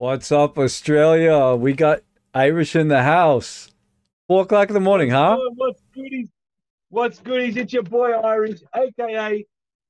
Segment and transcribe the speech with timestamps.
[0.00, 1.56] What's up, Australia?
[1.56, 2.02] We got
[2.32, 3.72] Irish in the house.
[4.28, 5.36] Four o'clock in the morning, huh?
[5.56, 6.28] What's goodies?
[6.88, 7.56] What's goodies?
[7.56, 9.44] It's your boy Irish, aka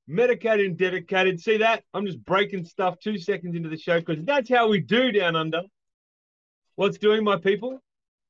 [0.07, 1.39] medicated and dedicated.
[1.39, 1.83] See that?
[1.93, 5.35] I'm just breaking stuff two seconds into the show because that's how we do down
[5.35, 5.61] under.
[6.73, 7.79] What's doing, my people?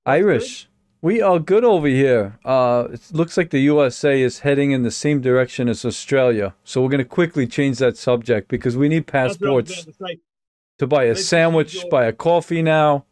[0.05, 0.67] Irish.
[1.01, 2.39] We are good over here.
[2.43, 6.55] Uh, it looks like the USA is heading in the same direction as Australia.
[6.65, 9.85] So we're going to quickly change that subject because we need That's what I was
[9.85, 10.28] passports
[10.79, 13.05] to buy a Let's sandwich, your- buy a coffee now.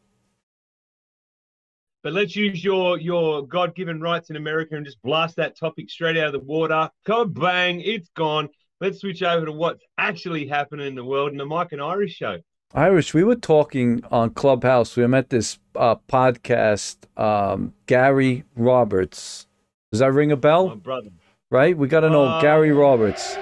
[2.03, 5.89] But let's use your your God given rights in America and just blast that topic
[5.89, 6.89] straight out of the water.
[7.05, 8.49] Go bang, it's gone.
[8.79, 12.13] Let's switch over to what's actually happening in the world in the Mike and Irish
[12.15, 12.37] show.
[12.73, 14.95] Irish, we were talking on Clubhouse.
[14.95, 19.47] We met this uh, podcast, um, Gary Roberts.
[19.91, 20.67] Does that ring a bell?
[20.69, 21.09] My brother.
[21.49, 21.77] Right?
[21.77, 23.35] We got to know Uh, Gary Roberts,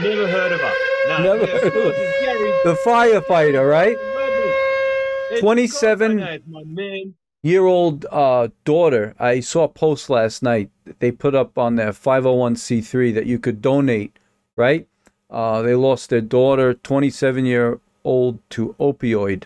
[0.00, 0.87] Never heard of her.
[1.08, 2.02] No, Never yeah, of heard of course, her.
[2.02, 3.96] it's Gary the firefighter, right?
[5.30, 7.14] It's 27 God, I know, it's my man.
[7.42, 9.14] year old uh, daughter.
[9.18, 10.70] I saw a post last night.
[10.98, 14.18] They put up on their 501c3 that you could donate,
[14.56, 14.86] right?
[15.30, 19.44] Uh, they lost their daughter, 27 year old, to opioid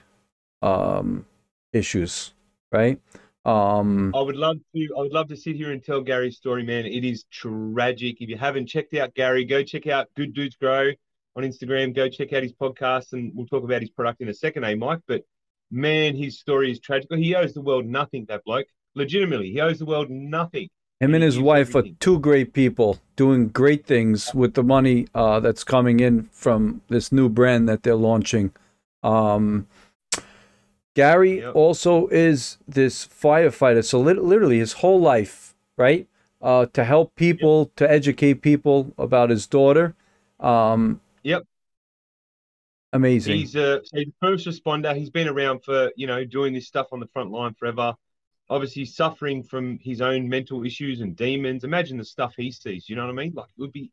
[0.63, 1.27] um,
[1.73, 2.33] issues,
[2.71, 3.01] right?
[3.45, 4.89] Um, I would love to.
[4.97, 6.87] I would love to sit here and tell Gary's story, man.
[6.87, 8.19] It is tragic.
[8.21, 10.93] If you haven't checked out Gary, go check out Good Dudes Grow
[11.37, 11.95] on Instagram.
[11.95, 14.75] Go check out his podcast, and we'll talk about his product in a second, eh,
[14.75, 15.01] Mike?
[15.07, 15.23] But
[15.71, 17.13] man, his story is tragic.
[17.13, 18.27] He owes the world nothing.
[18.29, 20.69] That bloke, legitimately, he owes the world nothing.
[21.01, 25.41] Him and his wife are two great people doing great things with the money uh,
[25.41, 28.53] that's coming in from this new brand that they're launching.
[29.03, 29.67] Um,
[30.95, 31.57] Gary Yep.
[31.57, 33.85] also is this firefighter.
[33.85, 36.07] So lit- literally his whole life, right?
[36.41, 39.95] Uh, to help people, to educate people about his daughter.
[40.39, 40.99] Um, Yep.
[42.93, 43.37] Amazing.
[43.37, 44.95] He's uh, a, he's a first responder.
[44.95, 47.95] He's been around for, you know, doing this stuff on the front line forever.
[48.51, 51.65] Obviously, suffering from his own mental issues and demons.
[51.65, 52.89] Imagine the stuff he sees.
[52.89, 53.33] You know what I mean?
[53.35, 53.91] Like, it would be,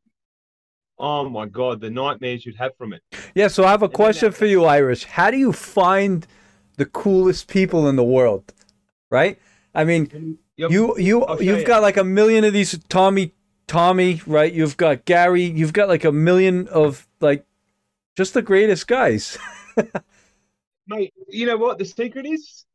[0.97, 3.01] oh my God, the nightmares you'd have from it.
[3.35, 5.05] Yeah, so I have a then question that- for you, Irish.
[5.05, 6.27] How do you find
[6.75, 8.53] the coolest people in the world?
[9.09, 9.39] Right?
[9.73, 10.71] I mean, Yep.
[10.71, 11.65] you you you've you.
[11.65, 13.31] got like a million of these Tommy
[13.65, 14.51] Tommy, right?
[14.51, 17.45] You've got Gary, you've got like a million of like
[18.19, 19.37] just the greatest guys.
[20.87, 22.65] Mate, you know what the secret is?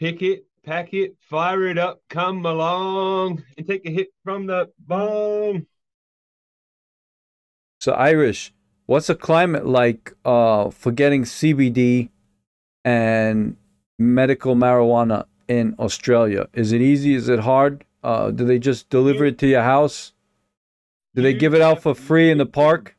[0.00, 4.68] Pick it, pack it, fire it up, come along, and take a hit from the
[4.80, 5.68] bomb.
[7.78, 8.52] So Irish,
[8.86, 12.08] what's the climate like uh for getting CBD
[12.84, 13.56] and
[13.96, 16.48] medical marijuana in Australia?
[16.52, 17.14] Is it easy?
[17.14, 17.84] Is it hard?
[18.02, 20.14] Uh do they just deliver it to your house?
[21.14, 22.97] Do they give it out for free in the park?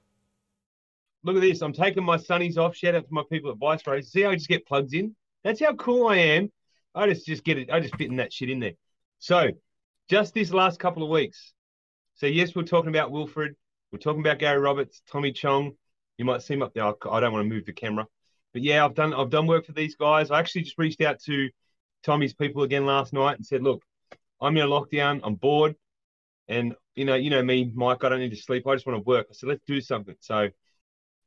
[1.24, 1.62] Look at this.
[1.62, 2.75] I'm taking my sunnies off.
[2.75, 4.12] Shout out to my people at Vice Race.
[4.12, 5.16] See how I just get plugs in?
[5.44, 6.52] That's how cool I am.
[6.96, 7.69] I just just get it.
[7.72, 8.74] I just fitting that shit in there.
[9.19, 9.50] So,
[10.09, 11.53] just this last couple of weeks.
[12.16, 13.56] So yes, we're talking about Wilfred.
[13.91, 15.72] We're talking about Gary Roberts, Tommy Chong.
[16.18, 16.84] You might see him up there.
[16.84, 18.06] I don't want to move the camera,
[18.53, 20.31] but yeah, I've done I've done work for these guys.
[20.31, 21.50] I actually just reached out to
[22.03, 23.84] Tommy's people again last night and said, look,
[24.41, 25.22] I'm in a lockdown.
[25.24, 25.75] I'm bored,
[26.47, 28.03] and you know, you know me, Mike.
[28.03, 28.68] I don't need to sleep.
[28.68, 29.28] I just want to work.
[29.29, 30.16] I said, let's do something.
[30.19, 30.50] So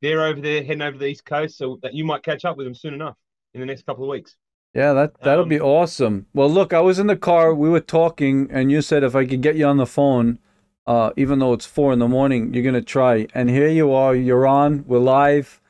[0.02, 2.56] they're over there heading over to the East Coast, so that you might catch up
[2.58, 3.16] with them soon enough
[3.54, 4.36] in the next couple of weeks.
[4.74, 6.26] Yeah, that that'll Um, be awesome.
[6.32, 9.26] Well, look, I was in the car, we were talking, and you said if I
[9.26, 10.38] could get you on the phone,
[10.86, 13.26] uh, even though it's four in the morning, you're gonna try.
[13.34, 15.60] And here you are, you're on, we're live,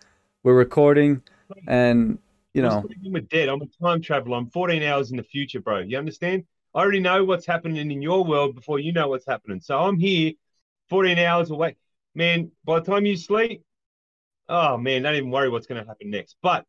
[0.45, 1.23] we're recording,
[1.67, 2.19] and
[2.55, 2.89] you know,
[3.29, 3.49] dead.
[3.49, 4.37] I'm a time traveler.
[4.37, 5.81] I'm 14 hours in the future, bro.
[5.81, 6.45] You understand?
[6.75, 9.61] I already know what's happening in your world before you know what's happening.
[9.61, 10.33] So I'm here,
[10.89, 11.77] 14 hours away.
[12.15, 13.63] Man, by the time you sleep,
[14.53, 16.37] oh man, don't even worry what's going to happen next.
[16.43, 16.65] But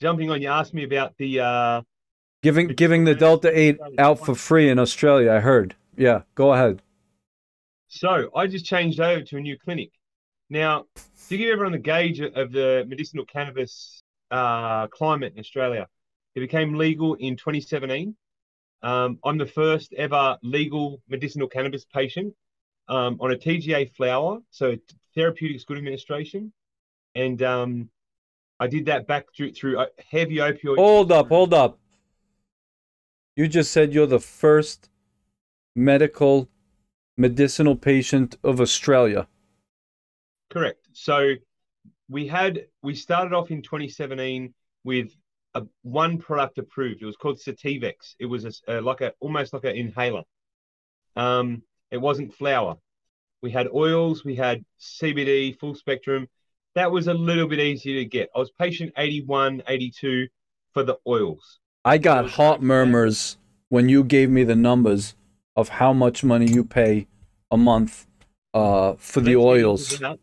[0.00, 1.82] jumping on, you asked me about the uh,
[2.42, 5.32] giving giving the Delta Eight out for free in Australia.
[5.32, 5.76] I heard.
[5.96, 6.82] Yeah, go ahead.
[7.88, 9.90] So I just changed over to a new clinic.
[10.50, 10.84] Now,
[11.28, 15.86] to give everyone the gauge of the medicinal cannabis uh, climate in Australia,
[16.34, 18.16] it became legal in 2017.
[18.82, 22.34] Um, I'm the first ever legal medicinal cannabis patient
[22.88, 24.76] um, on a TGA flower, so
[25.14, 26.52] Therapeutic Goods Administration,
[27.14, 27.90] and um,
[28.60, 30.76] I did that back through through uh, heavy opioid.
[30.76, 31.78] Hold up, hold up.
[33.36, 34.90] You just said you're the first
[35.76, 36.48] medical
[37.16, 39.28] medicinal patient of Australia.
[40.50, 40.88] Correct.
[40.92, 41.34] So
[42.08, 45.10] we had we started off in 2017 with
[45.54, 47.02] a, one product approved.
[47.02, 48.14] It was called Sativex.
[48.18, 50.22] It was a, a, like a almost like an inhaler.
[51.16, 52.76] Um, it wasn't flower.
[53.42, 56.28] We had oils, we had CBD, full spectrum,
[56.74, 58.30] that was a little bit easier to get.
[58.34, 60.28] I was patient 81, 82
[60.72, 61.58] for the oils.
[61.84, 63.38] I got hot murmurs
[63.68, 65.14] when you gave me the numbers
[65.56, 67.06] of how much money you pay
[67.50, 68.06] a month
[68.54, 70.16] uh, for the Let's get oils.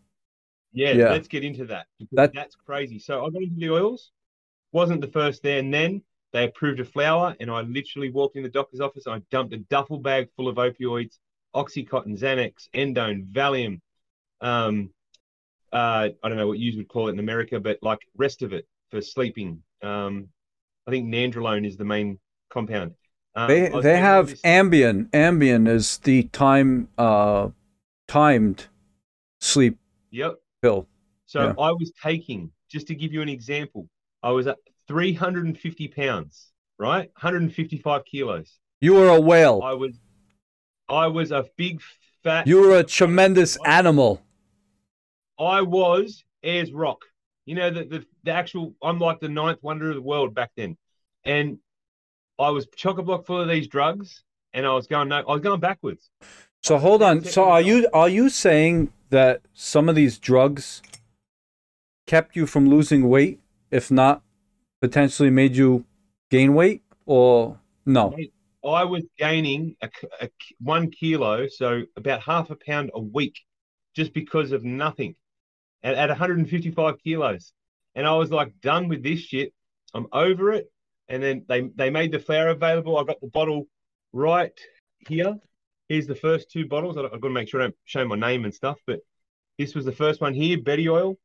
[0.73, 1.11] Yeah, Yeah.
[1.11, 1.87] let's get into that.
[2.11, 2.99] That- That's crazy.
[2.99, 4.11] So I got into the oils,
[4.71, 6.01] wasn't the first there, and then
[6.33, 9.53] they approved a flower, and I literally walked in the doctor's office and I dumped
[9.53, 11.17] a duffel bag full of opioids,
[11.55, 13.79] OxyContin, Xanax, Endone, Valium,
[14.41, 14.89] um,
[15.75, 18.53] uh, I don't know what you would call it in America, but like rest of
[18.53, 19.61] it for sleeping.
[19.83, 20.29] Um,
[20.87, 22.19] I think nandrolone is the main
[22.49, 22.93] compound.
[23.35, 25.09] Um, They they have this- Ambien.
[25.11, 27.49] Ambien is the time uh,
[28.07, 28.67] timed
[29.41, 29.77] sleep
[30.11, 30.35] Yep.
[30.61, 30.87] pill.
[31.25, 31.53] So Yeah.
[31.59, 33.89] I was taking, just to give you an example,
[34.23, 34.57] I was at
[34.87, 37.09] 350 pounds, right?
[37.21, 38.59] 155 kilos.
[38.79, 39.61] You were a whale.
[39.63, 39.99] I was,
[40.87, 41.81] I was a big
[42.23, 42.47] fat.
[42.47, 44.21] You were a tremendous animal.
[45.39, 47.03] I was Ayers Rock.
[47.45, 48.73] You know the, the the actual.
[48.81, 50.77] I'm like the ninth wonder of the world back then,
[51.23, 51.59] and
[52.39, 54.23] I was chock a block full of these drugs,
[54.53, 56.09] and I was going no, I was going backwards.
[56.63, 57.23] So hold on.
[57.23, 60.81] So are you are you saying that some of these drugs
[62.07, 63.39] kept you from losing weight,
[63.69, 64.23] if not
[64.81, 65.85] potentially made you
[66.31, 68.15] gain weight, or no?
[68.65, 69.89] I was gaining a,
[70.21, 70.29] a
[70.59, 73.41] one kilo, so about half a pound a week,
[73.95, 75.15] just because of nothing,
[75.85, 77.53] at, at 155 kilos,
[77.93, 79.53] and I was like done with this shit.
[79.93, 80.69] I'm over it.
[81.07, 82.97] And then they they made the flour available.
[82.97, 83.67] I got the bottle
[84.11, 84.59] right
[85.07, 85.37] here.
[85.87, 86.97] Here's the first two bottles.
[86.97, 89.01] I've got to make sure I don't show my name and stuff, but
[89.59, 91.15] this was the first one here, Betty oil.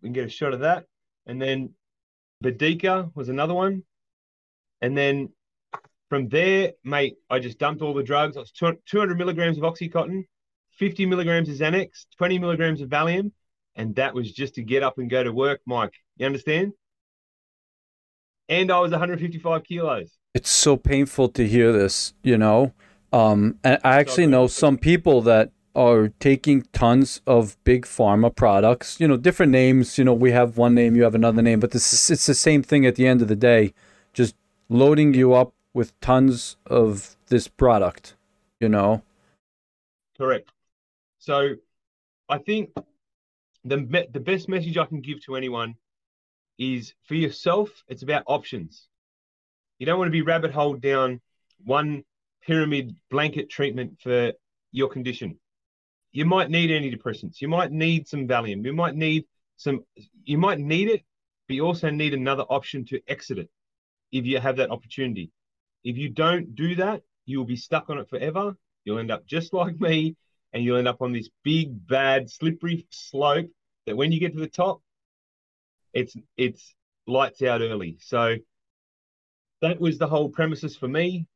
[0.00, 0.86] We can get a shot of that,
[1.26, 1.74] and then
[2.44, 3.82] Badika was another one,
[4.80, 5.30] and then
[6.08, 8.36] from there, mate, I just dumped all the drugs.
[8.36, 10.26] I was 200 milligrams of Oxycontin,
[10.78, 13.32] 50 milligrams of Xanax, 20 milligrams of Valium.
[13.76, 15.94] And that was just to get up and go to work, Mike.
[16.16, 16.72] You understand?
[18.48, 20.16] And I was 155 kilos.
[20.34, 22.72] It's so painful to hear this, you know.
[23.12, 29.00] Um, and I actually know some people that are taking tons of big pharma products,
[29.00, 29.98] you know, different names.
[29.98, 32.34] You know, we have one name, you have another name, but this is, it's the
[32.34, 33.72] same thing at the end of the day,
[34.12, 34.36] just
[34.68, 38.14] loading you up with tons of this product,
[38.60, 39.02] you know.
[40.16, 40.50] Correct.
[41.18, 41.54] So
[42.28, 42.70] I think
[43.64, 45.74] the, the best message I can give to anyone
[46.58, 48.88] is for yourself, it's about options.
[49.78, 51.20] You don't want to be rabbit holed down
[51.64, 52.04] one
[52.46, 54.32] pyramid blanket treatment for
[54.70, 55.38] your condition.
[56.12, 57.40] You might need antidepressants.
[57.40, 58.64] You might need some Valium.
[58.64, 59.24] You might need
[59.56, 59.84] some,
[60.24, 61.02] you might need it,
[61.48, 63.50] but you also need another option to exit it
[64.12, 65.30] if you have that opportunity.
[65.82, 68.56] If you don't do that, you will be stuck on it forever.
[68.84, 70.16] You'll end up just like me,
[70.54, 73.50] and you'll end up on this big, bad, slippery slope
[73.86, 74.80] that when you get to the top,
[75.92, 76.74] it's it's
[77.06, 77.98] lights out early.
[78.00, 78.36] So
[79.60, 81.26] that was the whole premises for me.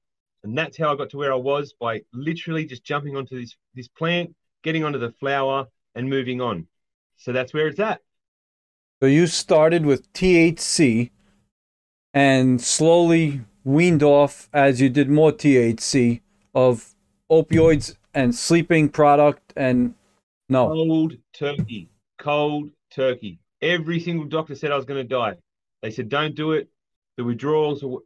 [0.45, 3.57] And that's how I got to where I was by literally just jumping onto this
[3.75, 5.67] this plant, getting onto the flower,
[5.97, 6.69] and moving on.
[7.17, 8.01] So that's where it's at.
[9.03, 11.11] So you started with THC
[12.15, 16.21] and slowly weaned off as you did more THC
[16.55, 16.95] of
[17.31, 19.95] opioids and sleeping product and
[20.49, 20.67] no.
[20.67, 21.89] Cold turkey.
[22.19, 23.39] Cold turkey.
[23.63, 25.37] Every single doctor said I was going to die.
[25.83, 26.69] They said, don't do it.
[27.17, 27.99] The withdrawals are.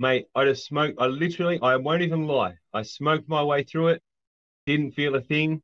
[0.00, 1.00] Mate, I just smoked.
[1.00, 2.54] I literally, I won't even lie.
[2.74, 4.02] I smoked my way through it.
[4.66, 5.62] Didn't feel a thing.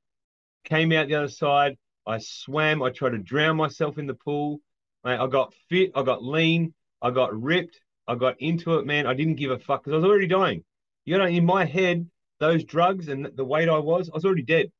[0.65, 1.77] Came out the other side.
[2.07, 2.81] I swam.
[2.81, 4.61] I tried to drown myself in the pool.
[5.05, 5.91] Mate, I got fit.
[5.97, 6.75] I got lean.
[7.03, 7.81] I got ripped.
[8.07, 9.07] I got into it, man.
[9.07, 10.63] I didn't give a fuck because I was already dying.
[11.05, 14.43] You know, in my head, those drugs and the weight I was, I was already
[14.43, 14.71] dead.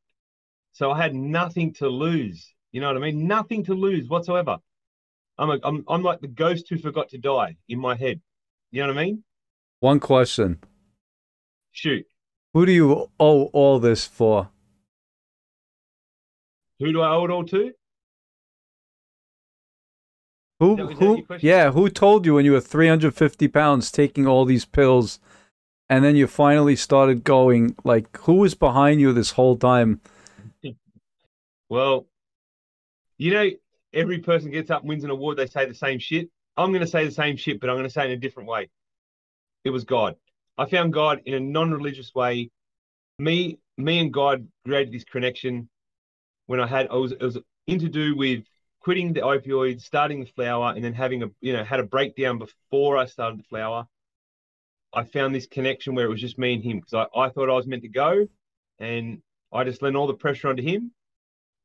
[0.73, 2.53] So I had nothing to lose.
[2.73, 3.27] You know what I mean?
[3.27, 4.59] Nothing to lose whatsoever.
[5.39, 8.21] I'm a, I'm I'm like the ghost who forgot to die in my head.
[8.71, 9.25] You know what I mean?
[9.81, 10.59] One question.
[11.73, 12.07] Shoot.
[12.55, 14.51] Who do you owe all this for?
[16.79, 17.73] Who do I owe it all to?
[20.61, 24.65] Who, That- who, yeah, who told you when you were 350 pounds taking all these
[24.65, 25.21] pills
[25.89, 30.01] and then you finally started going, like, who was behind you this whole time?
[31.69, 32.07] Well,
[33.19, 33.51] you know,
[33.93, 36.31] every person gets up wins an award, they say the same shit.
[36.57, 38.17] I'm going to say the same shit, but I'm going to say it in a
[38.17, 38.71] different way.
[39.65, 40.15] It was God.
[40.57, 42.51] I found God in a non-religious way.
[43.19, 45.69] Me, me and God created this connection
[46.47, 48.45] when I had, I was, it was in to do with
[48.81, 52.39] quitting the opioids, starting the flower, and then having a, you know, had a breakdown
[52.39, 53.89] before I started the flower.
[54.97, 57.51] I found this connection where it was just me and him because I, I thought
[57.51, 58.27] I was meant to go
[58.81, 59.23] and
[59.53, 60.93] I just lent all the pressure onto him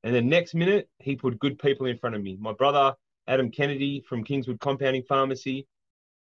[0.04, 2.38] And then next minute, he put good people in front of me.
[2.42, 2.96] My brother,
[3.28, 5.68] Adam Kennedy from Kingswood Compounding Pharmacy,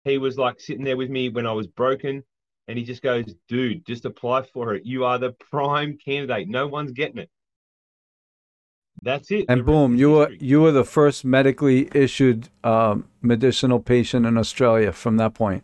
[0.05, 2.23] he was like sitting there with me when I was broken.
[2.69, 4.85] And he just goes, dude, just apply for it.
[4.85, 6.49] You are the prime candidate.
[6.49, 7.29] No one's getting it.
[9.03, 9.45] That's it.
[9.49, 14.37] And The boom, you were you were the first medically issued um, medicinal patient in
[14.37, 15.63] Australia from that point.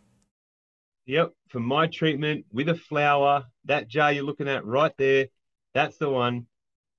[1.11, 5.27] Yep, for my treatment with a flower, that jar you're looking at right there,
[5.73, 6.45] that's the one.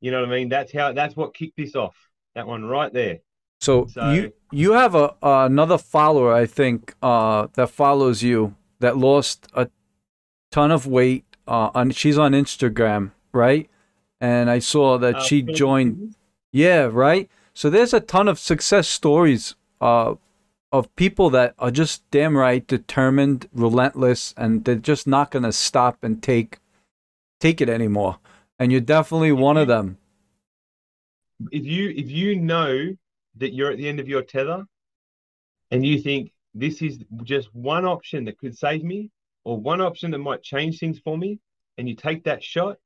[0.02, 0.50] You know what I mean?
[0.50, 1.96] That's how that's what kicked this off.
[2.34, 3.20] That one right there.
[3.62, 8.54] So, So- you you have a uh, another follower, I think, uh, that follows you
[8.80, 9.70] that lost a
[10.50, 11.24] ton of weight.
[11.48, 13.70] Uh, on she's on Instagram, right?
[14.20, 16.16] And I saw that Uh, she joined.
[16.52, 17.30] Yeah, right.
[17.54, 20.16] So there's a ton of success stories uh,
[20.72, 26.02] of people that are just damn right determined, relentless, and they're just not gonna stop
[26.02, 26.58] and take
[27.40, 28.18] take it anymore.
[28.58, 29.98] And you're definitely one of them.
[31.50, 32.96] If you if you know
[33.36, 34.64] that you're at the end of your tether
[35.70, 39.10] and you think this is just one option that could save me
[39.44, 41.38] or one option that might change things for me
[41.78, 42.76] and you take that shot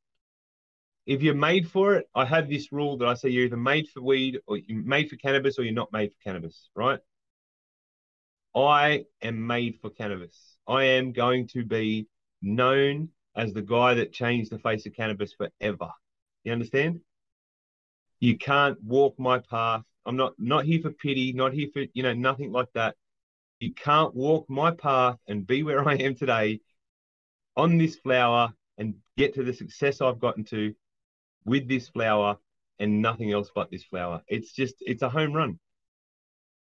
[1.05, 3.88] if you're made for it i have this rule that i say you're either made
[3.88, 7.00] for weed or you're made for cannabis or you're not made for cannabis right
[8.56, 10.56] i am made for cannabis.
[10.66, 12.08] I am going to be
[12.40, 15.90] known as the guy that changed the face of cannabis forever.
[16.42, 17.00] You understand?
[18.18, 19.82] You can't walk my path.
[20.06, 22.96] I'm not not here for pity not here for you know nothing like that.
[23.60, 26.60] You can't walk my path and be where i am today
[27.56, 30.75] on this flower and get to the success i've gotten to
[31.44, 32.36] with this flower
[32.78, 34.22] and nothing else but this flower.
[34.28, 35.58] It's just it's a home run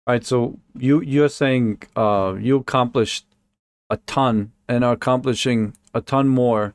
[0.06, 3.26] All right, so you you're saying uh, you accomplished
[3.90, 6.74] a ton and are accomplishing a ton more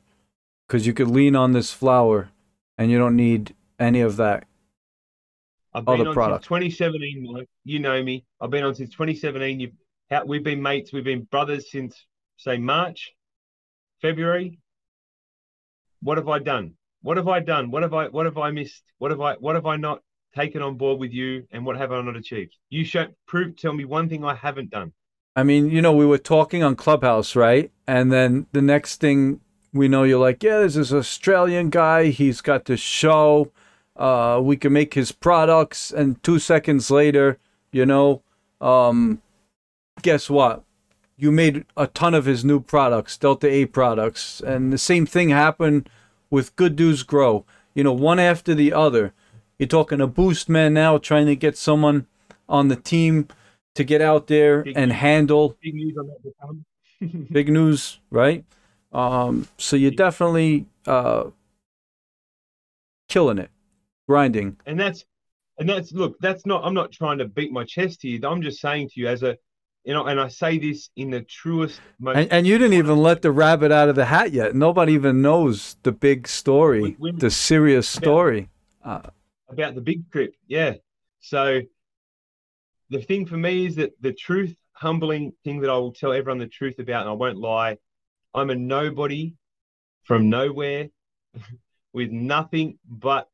[0.66, 2.30] because you could lean on this flower
[2.76, 4.44] and you don't need any of that.
[5.74, 6.44] I've been on product.
[6.44, 7.48] since 2017 Mike.
[7.64, 9.72] you know me i've been on since 2017 you've
[10.10, 12.04] how, we've been mates we've been brothers since
[12.36, 13.12] say march
[14.02, 14.58] february
[16.02, 18.82] what have i done what have i done what have i what have i missed
[18.98, 20.02] what have i what have i not
[20.34, 23.72] taken on board with you and what have i not achieved you show prove tell
[23.72, 24.92] me one thing i haven't done
[25.34, 27.70] I mean, you know, we were talking on Clubhouse, right?
[27.86, 29.40] And then the next thing
[29.72, 32.08] we know, you're like, yeah, there's this Australian guy.
[32.08, 33.50] He's got this show.
[33.96, 35.90] Uh, we can make his products.
[35.90, 37.38] And two seconds later,
[37.70, 38.22] you know,
[38.60, 39.22] um,
[40.02, 40.64] guess what?
[41.16, 44.40] You made a ton of his new products, Delta 8 products.
[44.40, 45.88] And the same thing happened
[46.28, 47.46] with Good Dudes Grow.
[47.74, 49.14] You know, one after the other.
[49.62, 52.08] You're talking a boost man now, trying to get someone
[52.48, 53.28] on the team
[53.76, 54.98] to get out there Big and news.
[54.98, 55.94] handle big news
[57.30, 58.44] big news, right?
[58.92, 61.30] Um, so you're definitely uh,
[63.08, 63.50] killing it,
[64.08, 64.56] grinding.
[64.66, 65.04] and that's
[65.58, 68.58] and that's look that's not i'm not trying to beat my chest here i'm just
[68.58, 69.36] saying to you as a
[69.84, 72.96] you know and i say this in the truest most And, and you didn't even
[72.98, 74.56] let the rabbit out of the hat yet.
[74.56, 78.48] Nobody even knows the big story, We- we- the serious story.
[79.52, 80.34] About the big trip.
[80.46, 80.74] Yeah.
[81.20, 81.62] So
[82.90, 86.38] the thing for me is that the truth, humbling thing that I will tell everyone
[86.38, 87.78] the truth about, and I won't lie,
[88.34, 89.34] I'm a nobody
[90.04, 90.88] from nowhere
[91.92, 93.28] with nothing but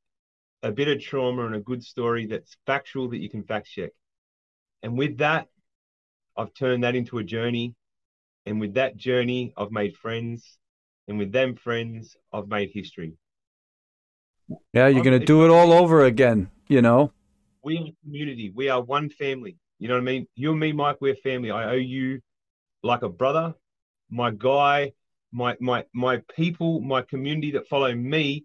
[0.63, 3.91] a bit of trauma and a good story that's factual that you can fact check.
[4.83, 5.49] And with that,
[6.37, 7.75] I've turned that into a journey.
[8.47, 10.59] And with that journey, I've made friends.
[11.07, 13.15] And with them friends, I've made history.
[14.73, 16.51] Yeah, you're I'm- gonna do it all over again.
[16.69, 17.13] You know.
[17.63, 18.51] we are a community.
[18.55, 19.57] We are one family.
[19.79, 20.27] You know what I mean?
[20.35, 21.51] You and me, Mike, we're family.
[21.51, 22.21] I owe you
[22.83, 23.55] like a brother,
[24.11, 24.93] my guy,
[25.33, 28.45] my my my people, my community that follow me.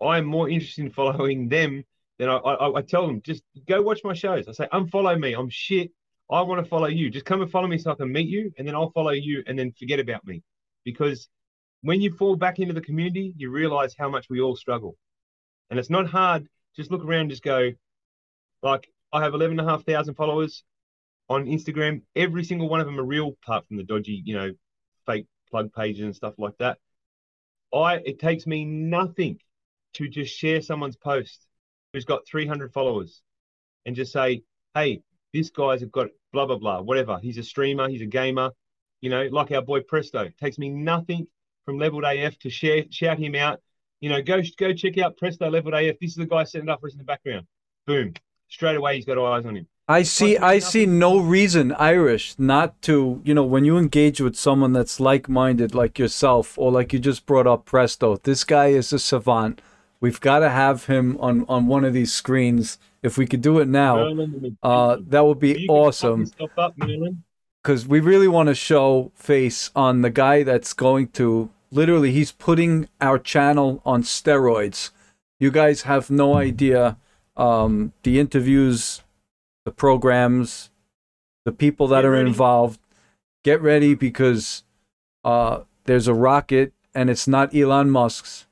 [0.00, 1.84] I'm more interested in following them
[2.18, 4.48] than I, I I tell them, just go watch my shows.
[4.48, 5.32] I say, unfollow me.
[5.34, 5.90] I'm shit.
[6.30, 7.10] I want to follow you.
[7.10, 9.42] Just come and follow me so I can meet you, and then I'll follow you,
[9.46, 10.42] and then forget about me.
[10.84, 11.28] Because
[11.82, 14.96] when you fall back into the community, you realize how much we all struggle.
[15.70, 16.48] And it's not hard.
[16.76, 17.72] Just look around, just go,
[18.62, 20.64] like I have 11,500 followers
[21.28, 22.02] on Instagram.
[22.16, 24.52] Every single one of them are real, apart from the dodgy, you know,
[25.06, 26.78] fake plug pages and stuff like that.
[27.74, 29.38] I it takes me nothing
[29.94, 31.46] to just share someone's post
[31.92, 33.22] who's got 300 followers
[33.86, 34.42] and just say,
[34.74, 37.18] hey, this guy's got blah blah blah, whatever.
[37.20, 38.52] He's a streamer, he's a gamer,
[39.00, 40.20] you know, like our boy Presto.
[40.20, 41.26] It takes me nothing
[41.64, 43.60] from Leveled AF to share shout him out.
[44.00, 45.96] You know, go go check out Presto Level AF.
[46.00, 47.46] This is the guy setting it up for us in the background.
[47.86, 48.14] Boom.
[48.48, 49.66] Straight away he's got eyes on him.
[49.88, 50.36] I see.
[50.36, 53.22] I see no reason, Irish, not to.
[53.24, 57.24] You know, when you engage with someone that's like-minded, like yourself, or like you just
[57.24, 58.16] brought up Presto.
[58.16, 59.62] This guy is a savant.
[60.00, 62.78] We've got to have him on on one of these screens.
[63.02, 64.12] If we could do it now,
[64.62, 66.26] uh, that would be awesome.
[66.26, 67.22] fucking Stop up, Merlin.
[67.62, 72.32] because we really want to show face on the guy that's going to literally he's
[72.32, 74.90] putting our channel on steroids.
[75.38, 76.96] You guys have no idea
[77.36, 79.02] um, the interviews
[79.64, 80.70] the programs
[81.44, 82.28] the people that Get are ready.
[82.28, 82.80] involved.
[83.42, 84.64] Get ready because
[85.24, 88.46] uh, there's a rocket and it's not elon musk's.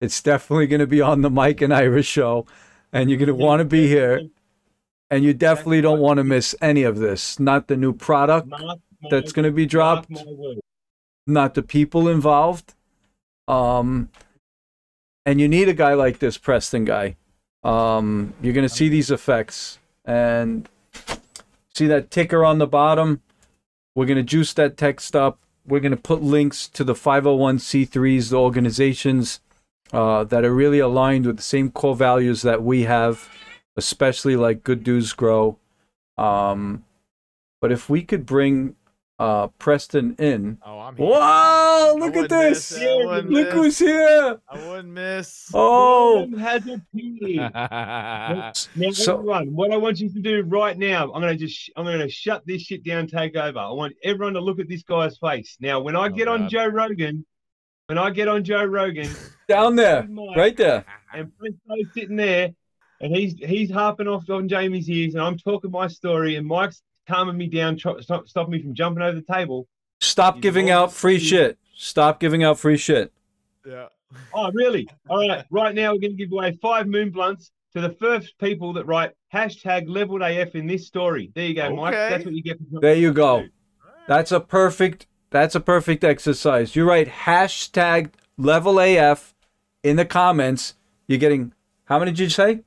[0.00, 2.46] It's definitely going to be on the mike and Irish show
[2.92, 4.22] and you're going to want to be here.
[5.12, 7.38] And you definitely don't want to miss any of this.
[7.38, 8.52] Not the new product
[9.10, 10.10] that's going to be dropped.
[11.26, 12.74] Not the people involved.
[13.48, 14.08] Um,
[15.26, 17.16] and you need a guy like this Preston guy.
[17.62, 20.68] Um, you're going to see these effects and
[21.74, 23.22] see that ticker on the bottom.
[23.94, 25.38] We're going to juice that text up.
[25.66, 29.40] We're going to put links to the 501c3s, the organizations
[29.92, 33.28] uh, that are really aligned with the same core values that we have,
[33.76, 35.58] especially like Good Dudes Grow.
[36.16, 36.84] Um,
[37.60, 38.76] but if we could bring
[39.20, 40.58] uh, Preston in.
[40.64, 41.06] Oh, I'm here.
[41.06, 41.94] Whoa!
[41.98, 42.78] Look at wouldn't miss this!
[42.82, 42.88] it.
[42.88, 43.54] I wouldn't Look miss.
[43.54, 44.40] who's here!
[44.48, 45.50] I wouldn't miss.
[45.54, 47.52] Oh, Merlin has appeared.
[48.76, 51.84] Now, So- everyone, what I want you to do right now, I'm gonna just, I'm
[51.84, 53.58] gonna shut this shit down, take over.
[53.58, 55.56] I want everyone to look at this guy's face.
[55.60, 57.24] Now, when I Oh, get on Joe Rogan,
[57.86, 59.10] when I get on Joe Rogan,
[59.48, 60.84] down there, Mike, right there.
[61.12, 62.50] and Presto's sitting there,
[63.00, 66.82] and he's he's harping off on Jamie's ears, and I'm talking my story, and Mike's
[67.10, 69.66] calming me down, try, stop, stopping me from jumping over the table.
[70.00, 71.26] Stop He's giving out free free.
[71.26, 71.58] shit.
[71.74, 73.12] Stop giving out free shit.
[73.66, 73.86] yeah.
[74.34, 74.88] Oh, really?
[75.08, 75.44] All right.
[75.50, 78.86] Right now, we're going to give away five moon blunts to the first people that
[78.86, 81.30] write hashtag leveled AF in this story.
[81.34, 81.94] There you go, Mike.
[81.94, 82.58] That's what you get.
[82.72, 83.46] For There you go.
[84.08, 85.06] That's a perfect.
[85.30, 86.74] That's a perfect exercise.
[86.74, 89.34] You write hashtag level AF
[89.84, 90.74] in the comments.
[91.06, 91.52] You're getting
[91.84, 92.60] how many did you say?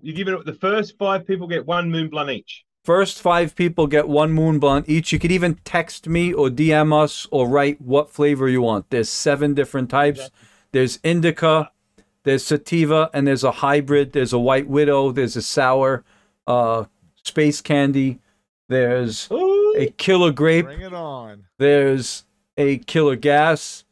[0.00, 2.64] You give it the first five people get one moon blunt each.
[2.84, 5.12] First five people get one moon blunt each.
[5.12, 8.90] You could even text me or DM us or write what flavor you want.
[8.90, 10.30] There's seven different types.
[10.72, 11.70] There's indica,
[12.24, 14.12] there's sativa, and there's a hybrid.
[14.12, 15.12] There's a white widow.
[15.12, 16.02] There's a sour,
[16.48, 16.86] uh,
[17.22, 18.18] space candy.
[18.68, 19.74] There's Ooh.
[19.76, 20.64] a killer grape.
[20.64, 21.44] Bring it on.
[21.58, 22.24] There's
[22.56, 23.84] a killer gas.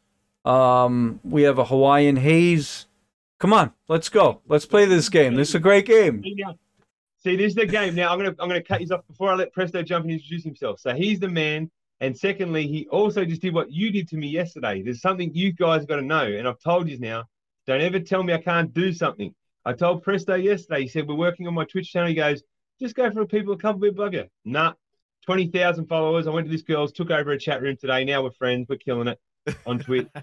[0.45, 2.87] Um, we have a Hawaiian haze.
[3.39, 4.41] Come on, let's go.
[4.49, 5.35] Let's play this game.
[5.35, 6.25] This is a great game.
[7.23, 7.95] See, this is the game.
[7.95, 10.43] Now I'm gonna I'm gonna cut you off before I let Presto jump and introduce
[10.43, 10.81] himself.
[10.81, 11.71] So he's the man.
[12.03, 14.81] And secondly, he also just did what you did to me yesterday.
[14.83, 17.25] There's something you guys got to know, and I've told you now.
[17.67, 19.35] Don't ever tell me I can't do something.
[19.67, 20.83] I told Presto yesterday.
[20.83, 22.09] He said we're working on my Twitch channel.
[22.09, 22.43] He goes,
[22.81, 24.29] just go for a people a couple bit bugger.
[24.47, 24.73] Nah,
[25.23, 26.27] twenty thousand followers.
[26.27, 28.03] I went to this girl's, took over a chat room today.
[28.05, 28.67] Now we're friends.
[28.69, 29.21] We're killing it
[29.67, 30.09] on Twitch.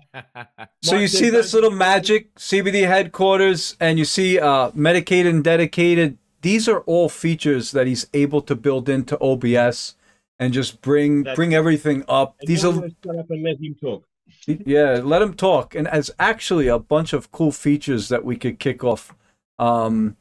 [0.84, 6.18] So you see this little magic CBD headquarters, and you see uh, medicated and dedicated.
[6.48, 9.96] These are all features that he's able to build into OBS
[10.40, 12.38] and just bring That's- bring everything up.
[12.40, 14.08] These are shut up and let him talk.
[14.48, 15.76] yeah, let him talk.
[15.76, 19.14] And as actually a bunch of cool features that we could kick off,
[19.60, 20.16] um,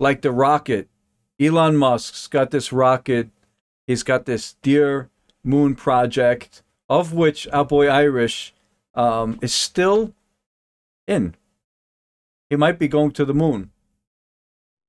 [0.00, 0.88] like the rocket.
[1.38, 3.30] Elon Musk's got this rocket.
[3.86, 5.08] He's got this Dear
[5.44, 8.54] Moon project, of which our boy Irish
[8.96, 10.14] um, is still
[11.06, 11.36] in.
[12.50, 13.70] He might be going to the moon.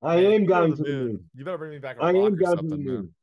[0.04, 1.30] I Man, am you going to the moon.
[1.34, 2.96] You better bring me back a I rock am or going to the something, man.
[2.96, 3.14] moon.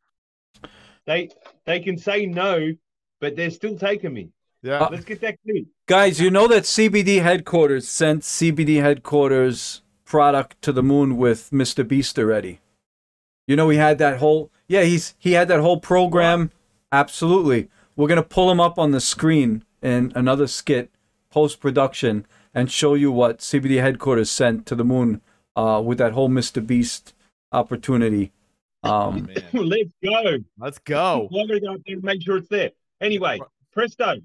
[1.07, 1.31] They
[1.67, 2.73] they can say no,
[3.21, 4.31] but they're still taking me.
[4.63, 4.89] Yeah.
[4.91, 5.65] Let's get that clear.
[5.87, 11.87] Guys, you know that CBD headquarters sent CBD headquarters product to the moon with Mr.
[11.87, 12.61] Beast already.
[13.47, 16.51] You know he had that whole yeah, he's he had that whole program.
[16.93, 17.69] Absolutely.
[17.97, 20.91] We're gonna pull him up on the screen in another skit
[21.31, 25.21] post production and show you what CBD headquarters sent to the moon
[25.61, 26.65] uh, with that whole Mr.
[26.67, 27.15] Beast
[27.53, 28.33] opportunity.
[28.83, 29.37] Um, man.
[29.53, 30.39] Let's go.
[30.59, 31.29] Let's go.
[31.33, 32.71] I'm gonna go there and make sure it's there.
[33.01, 33.39] Anyway,
[33.73, 34.17] Presto,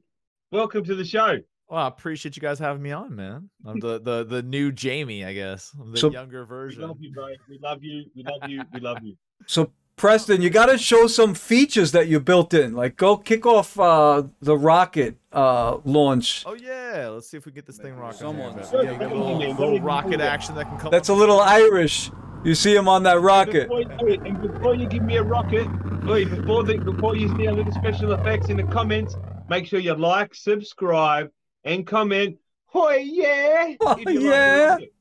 [0.51, 1.37] welcome to the show.
[1.67, 3.49] Well, I appreciate you guys having me on, man.
[3.65, 5.73] I'm the the the new Jamie, I guess.
[5.79, 6.81] I'm the So- younger We version.
[6.83, 7.27] love you, bro.
[7.49, 8.05] We love you.
[8.15, 8.61] We love you.
[8.73, 9.15] We love you.
[9.47, 12.73] So Preston, you got to show some features that you built in.
[12.73, 16.43] Like go kick off uh, the rocket uh, launch.
[16.45, 18.17] Oh yeah, let's see if we get this thing rocking.
[18.17, 18.67] here, Someone- man.
[18.73, 20.91] Yeah, you got a little, little rocket action that can come.
[20.91, 22.11] That's a little Irish.
[22.43, 23.69] You see him on that rocket.
[23.69, 25.67] Before you, and before you give me a rocket,
[26.05, 29.15] wait, before the before you see a little special effects in the comments,
[29.49, 31.31] make sure you like, subscribe,
[31.63, 32.37] and comment.
[32.73, 33.73] Oh yeah!
[33.81, 34.67] Oh, if you like yeah.
[34.67, 34.93] rocket.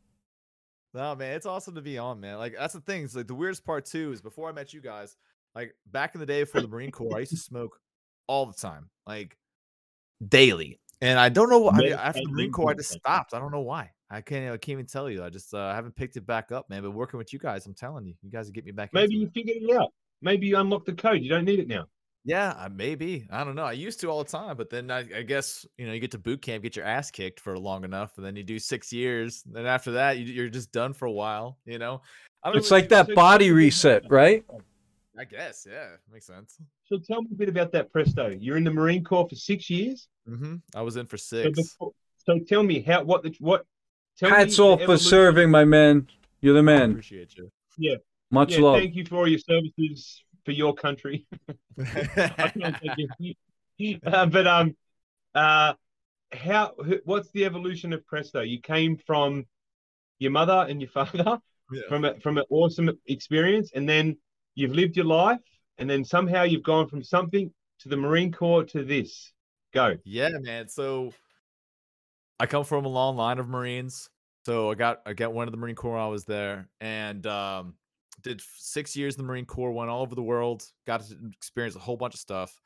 [0.94, 2.38] No, man, it's awesome to be on, man.
[2.38, 3.02] Like that's the thing.
[3.04, 5.16] It's like the weirdest part too is before I met you guys,
[5.54, 7.80] like back in the day before the Marine Corps, I used to smoke
[8.28, 9.36] all the time, like
[10.26, 10.80] daily.
[11.00, 11.58] And I don't know.
[11.58, 13.34] why- I mean, after the Marine Corps, I just stopped.
[13.34, 13.90] I don't know why.
[14.08, 14.52] I can't.
[14.52, 15.24] I can't even tell you.
[15.24, 16.82] I just uh, haven't picked it back up, man.
[16.82, 18.90] But working with you guys, I'm telling you, you guys get me back.
[18.92, 19.34] Maybe you it.
[19.34, 19.92] figured it out.
[20.22, 21.20] Maybe you unlocked the code.
[21.20, 21.86] You don't need it now.
[22.24, 23.26] Yeah, uh, maybe.
[23.30, 23.64] I don't know.
[23.64, 26.10] I used to all the time, but then I, I guess you know you get
[26.12, 28.92] to boot camp, get your ass kicked for long enough, and then you do six
[28.92, 29.42] years.
[29.44, 31.58] Then after that, you, you're just done for a while.
[31.66, 32.00] You know.
[32.42, 34.44] I don't It's really- like that so- body reset, right?
[35.18, 35.66] I guess.
[35.70, 36.56] Yeah, makes sense.
[36.86, 38.36] So tell me a bit about that, Presto.
[38.40, 40.08] You're in the Marine Corps for six years.
[40.28, 40.56] Mm-hmm.
[40.74, 41.56] I was in for So, six.
[41.58, 41.92] before,
[42.26, 43.64] so tell me how what the what.
[44.18, 46.06] Tell Hats me off for serving, my man.
[46.40, 46.90] You're the I man.
[46.92, 47.50] appreciate you.
[47.78, 47.96] Yeah.
[48.30, 48.78] Much Yeah, love.
[48.80, 51.26] thank you for all your services for your country.
[51.78, 53.36] I can't thank
[53.78, 53.98] you.
[54.04, 54.76] Uh, but um,
[55.34, 55.74] uh,
[56.32, 56.74] how?
[57.04, 58.40] What's the evolution of Presto?
[58.42, 59.46] You came from
[60.18, 61.38] your mother and your father
[61.72, 61.82] Yeah.
[61.88, 64.16] from a, from an awesome experience, and then
[64.54, 65.40] you've lived your life,
[65.78, 69.32] and then somehow you've gone from something to the Marine Corps to this.
[69.72, 69.96] Go.
[70.04, 70.68] Yeah, man.
[70.68, 71.12] So
[72.38, 74.08] I come from a long line of Marines.
[74.46, 77.74] So I got I got one of the Marine Corps I was there, and um,
[78.22, 79.72] did six years in the Marine Corps.
[79.72, 80.64] Went all over the world.
[80.86, 82.60] Got to experience a whole bunch of stuff.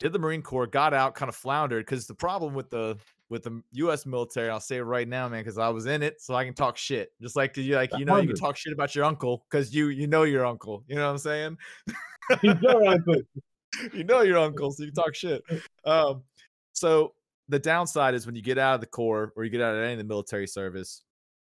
[0.00, 0.66] Did the Marine Corps.
[0.66, 1.14] Got out.
[1.14, 2.96] Kind of floundered because the problem with the
[3.30, 4.06] with the U.S.
[4.06, 6.54] military, I'll say it right now, man, because I was in it, so I can
[6.54, 7.12] talk shit.
[7.20, 9.88] Just like you, like you know, you can talk shit about your uncle because you
[9.88, 10.84] you know your uncle.
[10.86, 11.58] You know what I'm saying?
[12.66, 13.20] All right, but
[13.92, 15.42] you know your uncle, so you can talk shit.
[15.84, 16.22] Um,
[16.72, 17.14] so
[17.48, 19.82] the downside is when you get out of the corps or you get out of
[19.82, 21.02] any of the military service,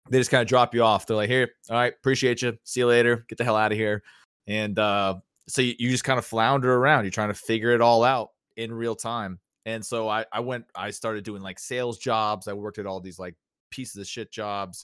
[0.09, 1.05] they just kind of drop you off.
[1.05, 2.57] They're like, "Here, all right, appreciate you.
[2.63, 3.25] See you later.
[3.27, 4.03] Get the hell out of here."
[4.47, 5.15] And uh,
[5.47, 7.05] so you, you just kind of flounder around.
[7.05, 9.39] You're trying to figure it all out in real time.
[9.65, 12.47] And so I, I went, I started doing like sales jobs.
[12.47, 13.35] I worked at all these like
[13.69, 14.83] pieces of shit jobs.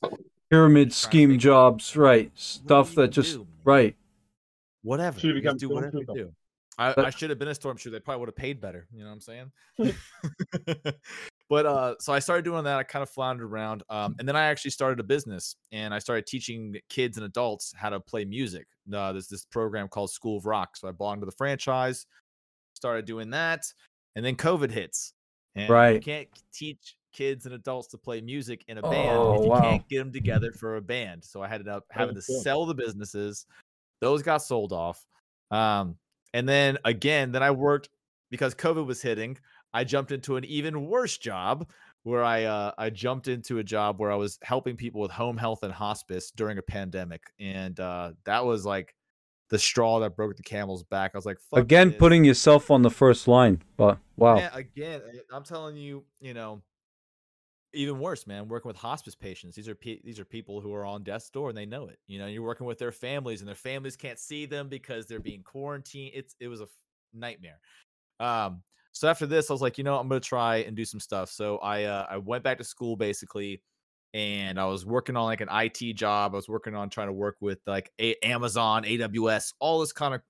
[0.49, 2.31] Pyramid Just trying to scheme think, jobs, right?
[2.35, 3.95] Stuff that just do, right.
[4.83, 5.19] whatever.
[5.19, 6.31] Should've become do whatever you do.
[6.77, 7.91] I, I should have been a stormtrooper.
[7.91, 8.87] They probably would have paid better.
[8.93, 9.51] You know what I'm saying?
[11.49, 12.77] but uh, so I started doing that.
[12.77, 15.99] I kind of floundered around, um, and then I actually started a business, and I
[15.99, 18.67] started teaching kids and adults how to play music.
[18.93, 20.77] Uh, there's this program called School of Rock.
[20.77, 22.05] So I belonged to the franchise,
[22.73, 23.65] started doing that,
[24.15, 25.13] and then COVID hits.
[25.55, 29.43] And You can't teach kids and adults to play music in a band Oh, if
[29.43, 29.61] you wow.
[29.61, 31.23] can't get them together for a band.
[31.23, 32.41] So I ended up having to cool.
[32.41, 33.45] sell the businesses.
[34.01, 35.05] Those got sold off.
[35.51, 35.95] Um,
[36.33, 37.89] and then again, then I worked
[38.29, 39.37] because COVID was hitting.
[39.73, 41.69] I jumped into an even worse job
[42.03, 45.37] where I uh, I jumped into a job where I was helping people with home
[45.37, 48.95] health and hospice during a pandemic, and uh, that was like
[49.49, 51.11] the straw that broke the camel's back.
[51.13, 51.97] I was like, Fuck Again, this.
[51.97, 53.61] putting yourself on the first line.
[53.77, 54.37] But wow.
[54.37, 56.61] Yeah, again, I- I'm telling you, you know,
[57.73, 58.47] even worse, man.
[58.47, 61.49] Working with hospice patients, these are pe- these are people who are on death's door
[61.49, 61.99] and they know it.
[62.07, 65.19] You know, you're working with their families and their families can't see them because they're
[65.19, 66.11] being quarantined.
[66.15, 66.69] It's it was a f-
[67.13, 67.59] nightmare.
[68.19, 70.99] Um, so after this, I was like, you know, I'm gonna try and do some
[70.99, 71.29] stuff.
[71.31, 73.61] So I uh, I went back to school basically,
[74.13, 76.33] and I was working on like an IT job.
[76.33, 80.13] I was working on trying to work with like a- Amazon, AWS, all this kind
[80.15, 80.21] of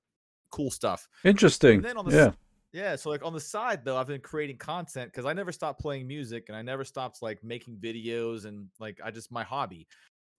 [0.52, 1.08] cool stuff.
[1.24, 1.76] Interesting.
[1.78, 2.28] And then on the Yeah.
[2.28, 2.36] s-
[2.72, 5.80] yeah, so like on the side though, I've been creating content because I never stopped
[5.80, 9.88] playing music and I never stopped like making videos and like I just my hobby.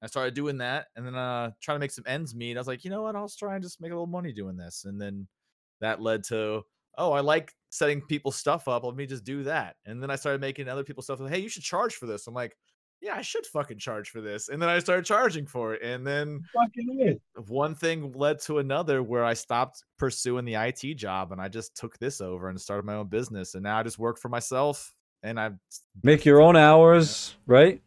[0.03, 2.57] I started doing that and then uh trying to make some ends meet.
[2.57, 4.57] I was like, you know what, I'll try and just make a little money doing
[4.57, 4.85] this.
[4.85, 5.27] And then
[5.81, 6.63] that led to
[6.99, 8.85] oh, I like setting people's stuff up.
[8.85, 9.77] Let me just do that.
[9.87, 11.21] And then I started making other people's stuff.
[11.21, 12.27] Like, hey, you should charge for this.
[12.27, 12.57] I'm like,
[13.01, 14.49] yeah, I should fucking charge for this.
[14.49, 15.83] And then I started charging for it.
[15.83, 17.43] And then fucking yeah.
[17.49, 21.77] one thing led to another where I stopped pursuing the IT job and I just
[21.77, 23.55] took this over and started my own business.
[23.55, 25.51] And now I just work for myself and I
[26.03, 27.81] Make your own hours, right?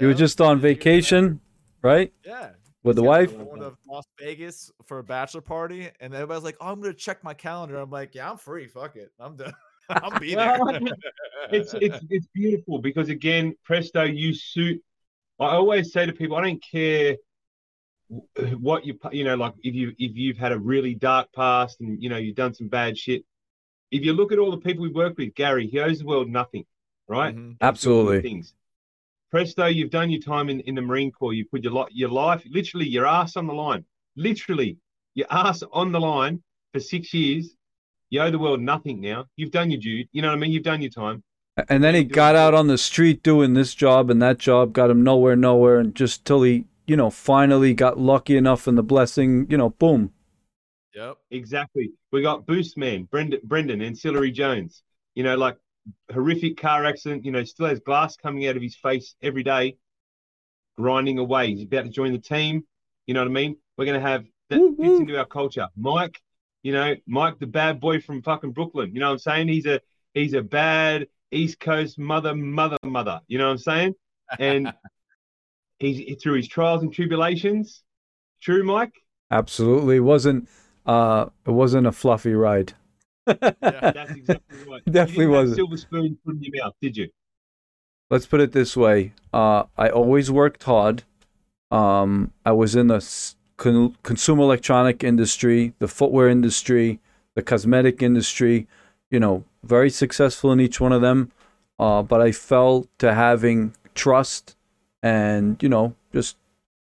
[0.00, 1.40] You were just on vacation,
[1.82, 2.12] right?
[2.24, 2.50] Yeah.
[2.84, 3.32] With the wife.
[3.32, 6.92] I'm going to Las Vegas for a bachelor party, and everybody's like, "Oh, I'm gonna
[6.92, 8.68] check my calendar." I'm like, "Yeah, I'm free.
[8.68, 9.54] Fuck it, I'm done.
[9.88, 10.58] I'll be there."
[11.50, 14.82] it's it's it's beautiful because again, Presto, you suit.
[15.40, 17.16] I always say to people, I don't care
[18.58, 22.02] what you you know, like if you if you've had a really dark past and
[22.02, 23.24] you know you've done some bad shit.
[23.90, 26.28] If you look at all the people we work with, Gary, he owes the world
[26.28, 26.66] nothing,
[27.08, 27.34] right?
[27.34, 27.56] Mhm.
[27.60, 28.22] That's all good Absolutely.
[28.22, 28.54] Things.
[29.34, 31.32] Presto, you've done your time in, in the Marine Corps.
[31.32, 33.84] You put your li- your life, literally your ass on the line.
[34.14, 34.76] Literally,
[35.16, 36.40] your ass on the line
[36.72, 37.56] for six years.
[38.10, 39.24] You owe the world nothing now.
[39.34, 40.06] You've done your dude.
[40.12, 40.52] You know what I mean?
[40.52, 41.24] You've done your time.
[41.68, 44.88] And then he got out on the street doing this job and that job, got
[44.88, 48.84] him nowhere, nowhere, and just till he, you know, finally got lucky enough and the
[48.84, 50.12] blessing, you know, boom.
[50.94, 51.16] Yep.
[51.32, 51.90] Exactly.
[52.12, 54.84] We got Boost Man, Brendan, Brendan, Ancillary Jones.
[55.16, 55.56] You know, like
[56.12, 57.24] horrific car accident.
[57.24, 59.76] You know, still has glass coming out of his face every day,
[60.76, 61.54] grinding away.
[61.54, 62.64] He's about to join the team.
[63.06, 63.56] You know what I mean?
[63.76, 65.68] We're gonna have that Woo, fits into our culture.
[65.76, 66.20] Mike,
[66.62, 68.94] you know, Mike, the bad boy from fucking Brooklyn.
[68.94, 69.48] You know what I'm saying?
[69.48, 69.80] He's a
[70.14, 73.20] he's a bad East Coast mother, mother, mother.
[73.26, 73.94] You know what I'm saying?
[74.38, 74.72] And
[75.78, 77.82] he's through his trials and tribulations.
[78.40, 78.94] True, Mike.
[79.30, 80.48] Absolutely, it wasn't
[80.86, 82.74] uh, it wasn't a fluffy ride.
[83.60, 84.84] That's exactly right.
[84.90, 85.56] Definitely wasn't.
[85.56, 87.08] silver spoon put in your mouth, did you?
[88.10, 91.04] Let's put it this way: uh, I always worked hard.
[91.70, 93.04] Um, I was in the
[93.56, 97.00] con- consumer electronic industry, the footwear industry,
[97.34, 98.66] the cosmetic industry.
[99.10, 101.32] You know, very successful in each one of them.
[101.78, 104.56] Uh, but I fell to having trust
[105.02, 106.36] and you know just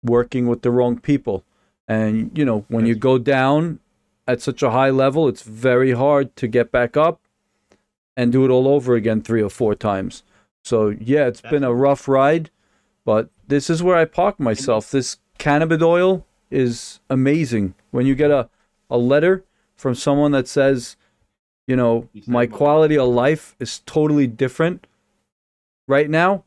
[0.03, 1.45] working with the wrong people.
[1.89, 3.79] And you know, when you go down
[4.27, 7.21] at such a high level, it's very hard to get back up
[8.17, 10.23] and do it all over again three or four times.
[10.65, 12.51] So yeah, it's been a rough ride,
[13.05, 14.91] but this is where I park myself.
[14.91, 17.75] This cannabis oil is amazing.
[17.91, 18.49] When you get a,
[18.91, 19.45] a letter
[19.77, 20.97] from someone that says,
[21.69, 24.87] you know, my quality of life is totally different
[25.87, 26.45] right now.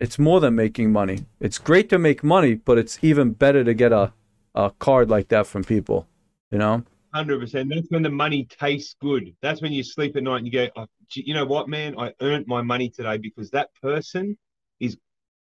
[0.00, 1.26] It's more than making money.
[1.40, 4.12] It's great to make money, but it's even better to get a,
[4.54, 6.06] a card like that from people,
[6.50, 6.82] you know?
[7.12, 7.70] Hundred percent.
[7.72, 9.34] That's when the money tastes good.
[9.40, 11.94] That's when you sleep at night and you go, oh, you know what, man?
[11.98, 14.36] I earned my money today because that person,
[14.80, 14.96] is.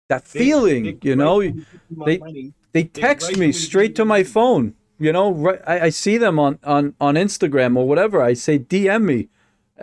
[0.09, 2.53] That they're- feeling, they're you know, grateful for my they- money.
[2.73, 6.59] they text me straight to my phone you know right I, I see them on,
[6.63, 9.27] on on instagram or whatever i say dm me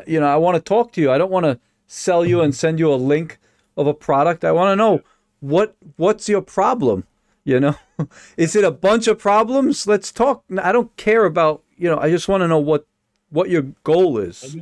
[0.06, 2.54] you know i want to talk to you i don't want to sell you and
[2.54, 3.38] send you a link
[3.76, 5.00] of a product i want to know
[5.40, 7.04] what what's your problem
[7.50, 7.76] you know
[8.36, 12.08] is it a bunch of problems let's talk i don't care about you know i
[12.16, 12.82] just want to know what
[13.30, 14.56] what your goal is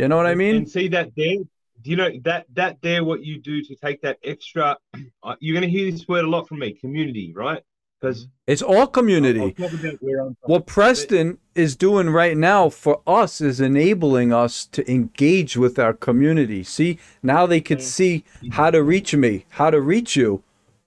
[0.00, 1.38] you know what i mean And see that there.
[1.82, 3.02] Do you know that that there?
[3.10, 4.66] What you do to take that extra?
[5.24, 6.68] uh, You're going to hear this word a lot from me.
[6.84, 7.62] Community, right?
[8.00, 9.54] Because it's all community
[10.52, 15.92] What Preston is doing right now for us is enabling us to engage with our
[15.92, 16.62] community.
[16.64, 18.24] See, now they could see
[18.58, 20.42] how to reach me, how to reach you.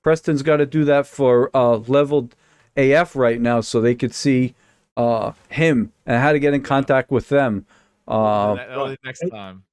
[0.06, 2.36] Preston's got to do that for uh, leveled
[2.78, 4.54] AF right now, so they could see
[4.96, 7.66] uh, him and how to get in contact with them.
[8.08, 9.64] Uh, That- that'll next time.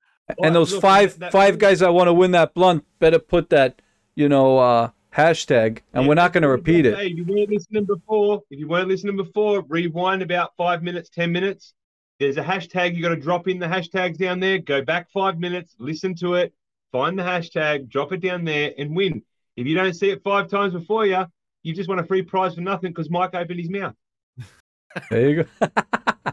[0.42, 3.50] and those look, five that- five guys that want to win that blunt better put
[3.50, 3.82] that
[4.14, 6.96] you know uh, hashtag, and we're not going to repeat it.
[6.96, 11.10] Hey, if you weren't listening before, if you weren't listening before, rewind about five minutes,
[11.10, 11.74] ten minutes.
[12.20, 12.96] There's a hashtag.
[12.96, 14.56] You got to drop in the hashtags down there.
[14.56, 16.54] Go back five minutes, listen to it,
[16.90, 19.22] find the hashtag, drop it down there, and win.
[19.56, 21.24] If you don't see it five times before you,
[21.62, 23.94] you just want a free prize for nothing because Mike opened his mouth.
[25.10, 25.68] There you go.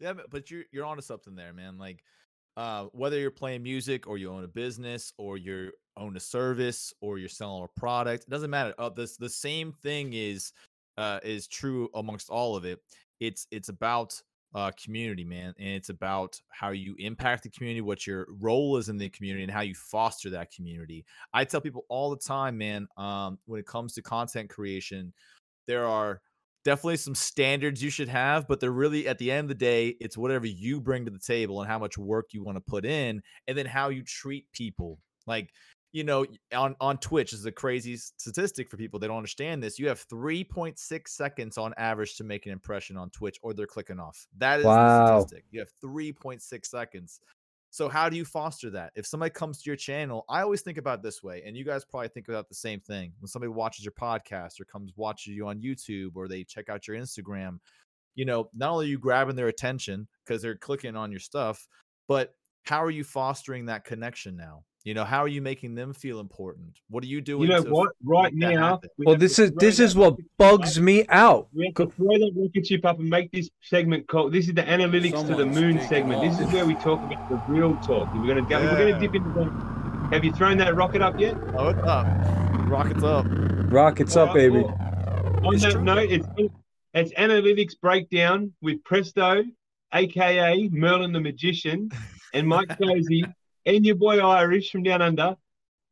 [0.00, 1.76] Yeah, but- but you're you're onto something there, man.
[1.76, 2.04] Like,
[2.56, 6.92] uh, whether you're playing music or you own a business or you own a service
[7.00, 8.74] or you're selling a product, it doesn't matter.
[8.78, 10.52] Uh, this the same thing is
[10.98, 12.80] uh, is true amongst all of it.
[13.18, 14.22] It's it's about
[14.54, 18.88] uh, community, man, and it's about how you impact the community, what your role is
[18.88, 21.04] in the community, and how you foster that community.
[21.34, 22.88] I tell people all the time, man.
[22.96, 25.12] Um, when it comes to content creation,
[25.66, 26.22] there are
[26.64, 29.96] definitely some standards you should have, but they're really at the end of the day,
[30.00, 32.84] it's whatever you bring to the table and how much work you want to put
[32.84, 34.98] in, and then how you treat people.
[35.26, 35.50] Like,
[35.92, 38.98] you know, on on Twitch this is a crazy statistic for people.
[39.00, 39.78] They don't understand this.
[39.78, 43.98] You have 3.6 seconds on average to make an impression on Twitch, or they're clicking
[43.98, 44.26] off.
[44.38, 44.98] That is Wow.
[44.98, 45.44] the statistic.
[45.50, 47.20] You have 3.6 seconds.
[47.70, 48.92] So how do you foster that?
[48.96, 51.64] If somebody comes to your channel, I always think about it this way, and you
[51.64, 53.12] guys probably think about the same thing.
[53.20, 56.88] When somebody watches your podcast or comes watches you on YouTube or they check out
[56.88, 57.58] your Instagram,
[58.14, 61.68] you know, not only are you grabbing their attention because they're clicking on your stuff,
[62.08, 64.64] but how are you fostering that connection now?
[64.84, 66.78] You know, how are you making them feel important?
[66.88, 67.42] What are you doing?
[67.42, 67.90] You know to what?
[68.04, 71.48] Right now, we Well, this is this that is what bugs me out.
[71.52, 74.32] We have to throw that rocket ship up and make this segment called.
[74.32, 76.22] This is the analytics to the moon segment.
[76.22, 78.08] This is where we talk about the real talk.
[78.14, 80.10] We're gonna go, we're gonna dip into that.
[80.12, 81.36] Have you thrown that rocket up yet?
[81.54, 82.06] Oh, it's up.
[82.70, 83.26] Rockets up.
[83.70, 84.62] Rockets All up, right, baby.
[84.62, 85.82] well, on It's that true.
[85.82, 86.26] note, it's
[86.94, 89.44] it's analytics breakdown with Presto,
[89.92, 91.90] aka Merlin the Magician,
[92.32, 93.24] and Mike Cozy,
[93.66, 95.36] and your boy Irish from down under.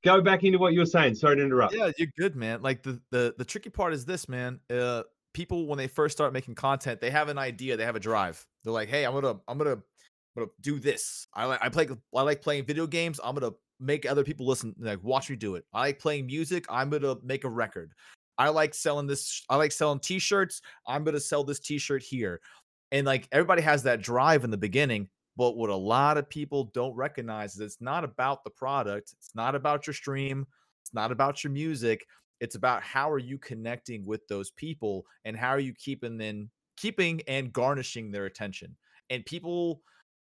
[0.05, 1.15] Go back into what you were saying.
[1.17, 1.75] Sorry to interrupt.
[1.75, 2.63] Yeah, you're good, man.
[2.63, 4.61] Like the the the tricky part is this, man.
[4.71, 5.03] Uh
[5.37, 8.45] people when they first start making content, they have an idea, they have a drive.
[8.65, 9.83] They're like, "Hey, I'm to I'm to
[10.37, 11.27] I'm to do this.
[11.35, 13.21] I like I play I like playing video games.
[13.23, 15.65] I'm to make other people listen like watch me do it.
[15.73, 16.65] I like playing music.
[16.71, 17.93] I'm to make a record.
[18.39, 20.63] I like selling this I like selling t-shirts.
[20.87, 22.41] I'm to sell this t-shirt here."
[22.93, 26.71] And like everybody has that drive in the beginning, but what a lot of people
[26.73, 29.13] don't recognize is it's not about the product.
[29.19, 30.47] It's not about your stream.
[30.83, 32.07] It's not about your music.
[32.41, 36.51] It's about how are you connecting with those people and how are you keeping them
[36.77, 38.77] keeping and garnishing their attention.
[39.11, 39.81] And people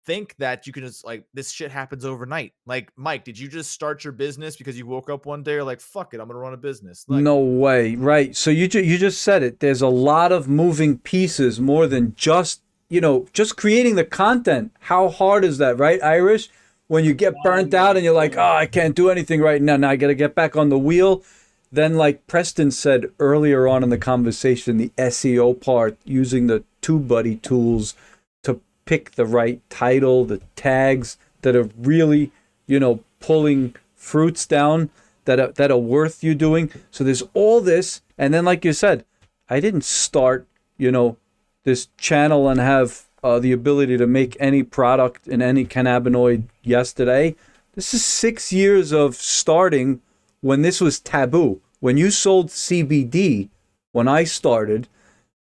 [0.06, 2.54] think that you can just like this shit happens overnight.
[2.66, 5.64] Like, Mike, did you just start your business because you woke up one day or
[5.64, 7.06] like, fuck it, I'm gonna run a business?
[7.08, 8.36] Like, no way, right?
[8.36, 9.60] So you ju- you just said it.
[9.60, 14.72] There's a lot of moving pieces more than just you know just creating the content.
[14.82, 16.50] How hard is that, right, Irish?
[16.88, 19.78] When you get burnt out and you're like, oh, I can't do anything right now.
[19.78, 21.24] Now I got to get back on the wheel.
[21.72, 27.44] Then, like Preston said earlier on in the conversation, the SEO part, using the TubeBuddy
[27.44, 27.94] tools
[28.42, 32.32] to pick the right title, the tags that are really,
[32.66, 34.90] you know, pulling fruits down
[35.26, 36.72] that are, that are worth you doing.
[36.90, 39.06] So there's all this, and then like you said,
[39.48, 40.48] I didn't start,
[40.78, 41.18] you know,
[41.64, 47.36] this channel and have uh, the ability to make any product in any cannabinoid yesterday.
[47.76, 50.02] This is six years of starting
[50.42, 51.62] when this was taboo.
[51.80, 53.50] When you sold CBD,
[53.92, 54.88] when I started,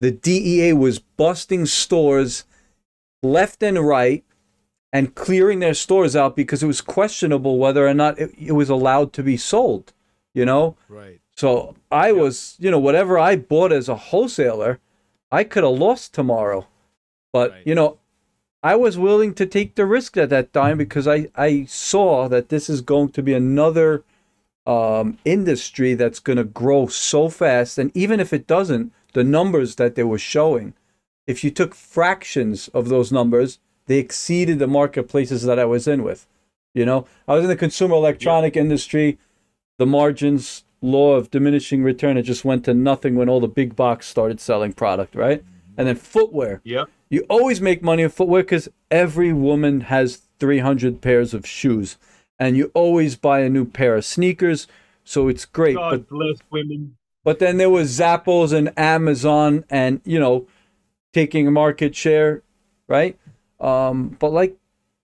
[0.00, 2.44] the DEA was busting stores
[3.22, 4.24] left and right
[4.92, 8.68] and clearing their stores out because it was questionable whether or not it, it was
[8.68, 9.92] allowed to be sold,
[10.34, 10.76] you know?
[10.88, 11.20] right.
[11.34, 14.80] So I was, you know, whatever I bought as a wholesaler,
[15.32, 16.68] I could have lost tomorrow.
[17.32, 17.62] But, Right.
[17.64, 17.98] you know,
[18.62, 22.50] I was willing to take the risk at that time because I, I saw that
[22.50, 24.04] this is going to be another
[24.66, 27.78] um, industry that's going to grow so fast.
[27.78, 30.74] And even if it doesn't, the numbers that they were showing,
[31.26, 36.04] if you took fractions of those numbers, they exceeded the marketplaces that I was in
[36.04, 36.26] with.
[36.74, 39.18] You know, I was in the consumer electronic industry.
[39.78, 43.74] The margins, law of diminishing return, it just went to nothing when all the big
[43.74, 45.42] box started selling product, right?
[45.76, 46.60] And then footwear.
[46.64, 46.84] Yeah.
[47.08, 51.96] You always make money in footwear because every woman has 300 pairs of shoes,
[52.38, 54.66] and you always buy a new pair of sneakers.
[55.04, 55.76] So it's great.
[55.76, 56.96] God But bless women.
[57.24, 60.46] but then there was Zappos and Amazon, and you know,
[61.12, 62.42] taking a market share,
[62.88, 63.18] right?
[63.60, 64.56] Um, but like,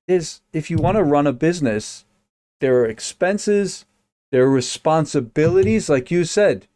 [0.09, 2.05] is if you want to run a business,
[2.61, 3.85] there are expenses,
[4.31, 6.67] there are responsibilities, like you said,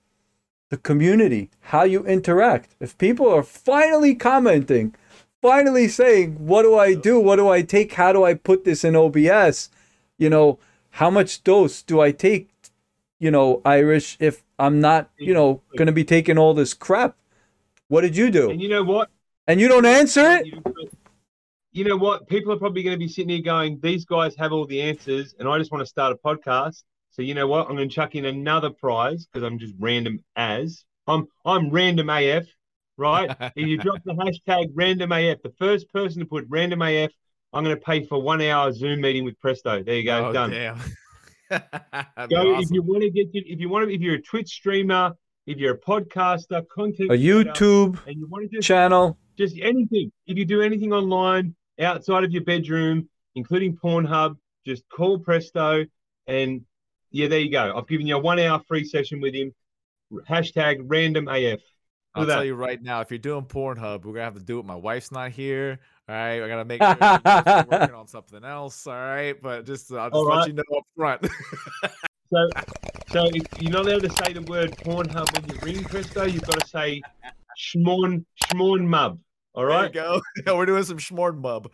[0.71, 2.75] the community, how you interact.
[2.81, 4.95] If people are finally commenting,
[5.43, 7.21] finally saying, "What do I do?
[7.21, 7.93] What do I take?
[7.95, 9.69] How do I put this in OBS?"
[10.17, 10.59] You know,
[10.93, 12.49] how much dose do I take?
[13.19, 14.17] You know, Irish.
[14.19, 17.17] If I'm not, you know, going to be taking all this crap,
[17.88, 18.51] what did you do?
[18.51, 19.11] And you know what?
[19.47, 20.47] And you don't answer it.
[20.47, 20.62] You,
[21.73, 22.29] you know what?
[22.29, 25.35] People are probably going to be sitting here going, "These guys have all the answers,"
[25.38, 26.85] and I just want to start a podcast.
[27.12, 27.68] So you know what?
[27.68, 31.27] I'm going to chuck in another prize because I'm just random as I'm.
[31.44, 32.46] I'm random AF,
[32.96, 33.37] right?
[33.57, 37.11] if you drop the hashtag random AF, the first person to put random AF,
[37.53, 39.83] I'm going to pay for one hour Zoom meeting with Presto.
[39.83, 40.51] There you go, oh, done.
[40.51, 40.79] damn.
[41.51, 44.48] Go if you want to get to, if you want to if you're a Twitch
[44.48, 45.12] streamer,
[45.46, 49.18] if you're a podcaster, content A creator, YouTube and you want to just channel.
[49.37, 50.11] just anything.
[50.27, 55.85] If you do anything online outside of your bedroom, including Pornhub, just call Presto
[56.27, 56.62] and
[57.12, 57.75] yeah, there you go.
[57.77, 59.55] I've given you a one hour free session with him.
[60.29, 61.61] Hashtag random AF.
[62.14, 64.40] I'll Look at tell you right now, if you're doing Pornhub, we're gonna have to
[64.40, 64.66] do it.
[64.66, 65.79] My wife's not here.
[66.09, 66.94] All right, I gotta make sure
[67.59, 68.87] she's working on something else.
[68.87, 70.48] All right, but just uh, I'll just All let right.
[70.48, 71.27] you know up front.
[72.33, 72.48] So,
[73.11, 76.40] so if you're not allowed to say the word Pornhub when you ring Presto, you've
[76.40, 77.03] got to say
[77.61, 79.18] Schmorn Schmorn Mub.
[79.55, 80.22] All right, there you go.
[80.46, 81.70] Yeah, we're doing some schmorn bub.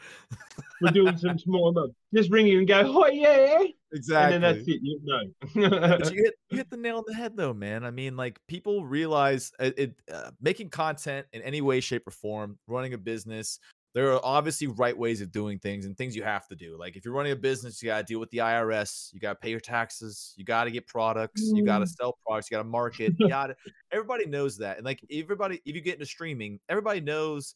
[0.80, 1.90] we're doing some Schmorn Mub.
[2.12, 4.34] Just ring you and go, oh yeah, Exactly.
[4.36, 4.80] and then that's it.
[4.82, 5.98] You know.
[5.98, 8.38] but you hit you hit the nail on the head though man i mean like
[8.46, 12.98] people realize it, it uh, making content in any way shape or form running a
[12.98, 13.58] business
[13.94, 16.96] there are obviously right ways of doing things and things you have to do like
[16.96, 19.38] if you're running a business you got to deal with the irs you got to
[19.38, 21.96] pay your taxes you got to get products you got to Mm.
[21.96, 23.50] sell products you got to market you got
[23.90, 27.54] everybody knows that and like everybody if you get into streaming everybody knows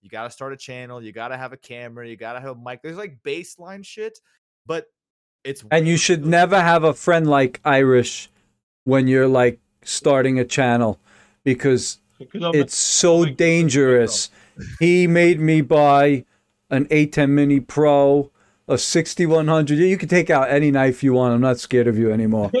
[0.00, 2.40] you got to start a channel you got to have a camera you got to
[2.40, 4.16] have a mic there's like baseline shit
[4.64, 4.86] but
[5.44, 8.30] it's And you should never have a friend like Irish
[8.84, 10.98] when you're like starting a channel
[11.44, 14.30] because it's so like this is dangerous.
[14.78, 16.24] He made me buy
[16.70, 18.30] an ATEM Mini Pro,
[18.68, 19.78] a 6100.
[19.78, 21.34] You can take out any knife you want.
[21.34, 22.50] I'm not scared of you anymore.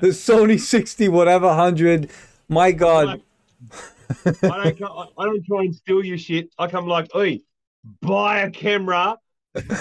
[0.00, 2.10] The Sony 60 whatever 100.
[2.48, 3.22] My God.
[4.42, 6.50] I don't, I don't try and steal your shit.
[6.58, 7.40] I come like, oi,
[8.02, 9.16] buy a camera,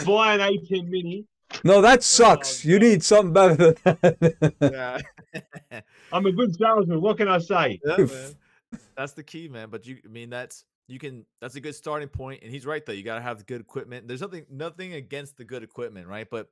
[0.05, 1.25] buy an ATEM Mini.
[1.63, 2.65] No, that oh, sucks.
[2.65, 4.53] You need something better than that.
[4.61, 5.81] yeah.
[6.11, 7.01] I'm a good salesman.
[7.01, 7.79] What can I say?
[7.85, 8.35] Yeah, man.
[8.97, 9.69] That's the key, man.
[9.69, 11.25] But you, I mean, that's you can.
[11.41, 12.93] That's a good starting point, and he's right though.
[12.93, 14.07] You got to have good equipment.
[14.07, 16.27] There's nothing, nothing against the good equipment, right?
[16.29, 16.47] But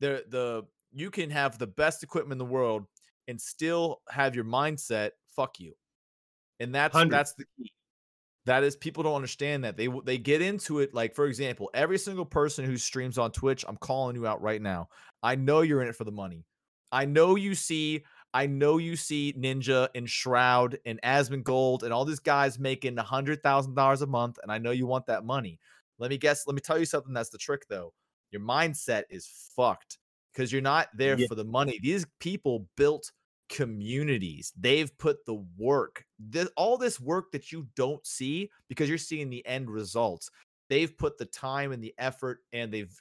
[0.00, 2.86] the the you can have the best equipment in the world
[3.26, 5.10] and still have your mindset.
[5.34, 5.74] Fuck you,
[6.60, 7.12] and that's 100.
[7.12, 7.72] that's the key.
[8.46, 10.92] That is, people don't understand that they they get into it.
[10.92, 14.60] Like for example, every single person who streams on Twitch, I'm calling you out right
[14.60, 14.88] now.
[15.22, 16.44] I know you're in it for the money.
[16.92, 18.04] I know you see.
[18.34, 23.02] I know you see Ninja and Shroud and Asmongold and all these guys making a
[23.02, 25.58] hundred thousand dollars a month, and I know you want that money.
[25.98, 26.46] Let me guess.
[26.46, 27.14] Let me tell you something.
[27.14, 27.94] That's the trick, though.
[28.30, 29.98] Your mindset is fucked
[30.32, 31.28] because you're not there Yeah.
[31.28, 31.78] for the money.
[31.80, 33.10] These people built
[33.48, 34.52] communities.
[34.58, 39.30] They've put the work, this, all this work that you don't see because you're seeing
[39.30, 40.30] the end results.
[40.70, 42.94] They've put the time and the effort and they've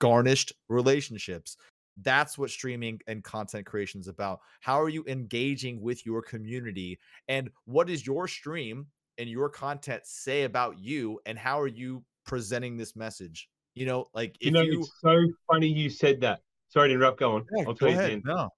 [0.00, 1.56] garnished relationships.
[2.02, 4.40] That's what streaming and content creation is about.
[4.60, 6.98] How are you engaging with your community?
[7.28, 8.86] And what does your stream
[9.16, 11.20] and your content say about you?
[11.24, 13.48] And how are you presenting this message?
[13.76, 15.16] You know, like You if know, you, it's so
[15.46, 16.40] funny you said that.
[16.68, 17.20] Sorry to interrupt.
[17.20, 17.46] Go on.
[17.56, 18.22] Yeah, I'll go tell you ahead.
[18.24, 18.50] No.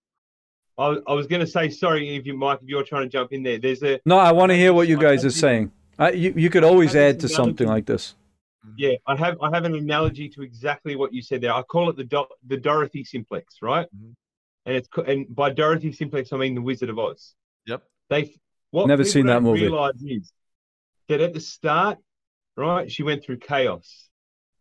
[0.79, 3.09] I, was- I was going to say sorry if you, Mike, if you're trying to
[3.09, 3.59] jump in there.
[3.59, 5.73] There's a No, I want to hear what you guys are saying.
[5.99, 8.15] I, you, you could always add this to something like this.
[8.77, 8.95] yeah.
[9.07, 11.55] I have I have an analogy to exactly what you said there.
[11.55, 13.87] I call it the Do- the Dorothy simplex, right?
[13.97, 14.15] Mhm.
[14.67, 17.35] And it's and by Dorothy simplex I mean the Wizard of Oz.
[17.67, 17.83] Yep.
[18.11, 18.35] They
[18.73, 19.63] what Never seen that movie.
[19.63, 20.31] Realize is
[21.09, 21.99] that at the start,
[22.57, 24.09] right, she went through chaos,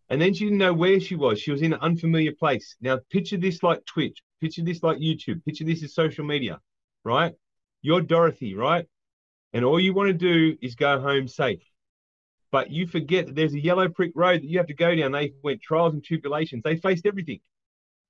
[0.09, 1.41] and then she didn't know where she was.
[1.41, 2.75] She was in an unfamiliar place.
[2.79, 4.19] Now picture this like Twitch.
[4.41, 5.43] Picture this like YouTube.
[5.45, 6.59] Picture this as social media,
[7.03, 7.33] right?
[7.81, 8.85] You're Dorothy, right?
[9.53, 11.63] And all you want to do is go home safe.
[12.51, 15.11] But you forget that there's a yellow brick road that you have to go down.
[15.11, 16.63] They went trials and tribulations.
[16.63, 17.39] They faced everything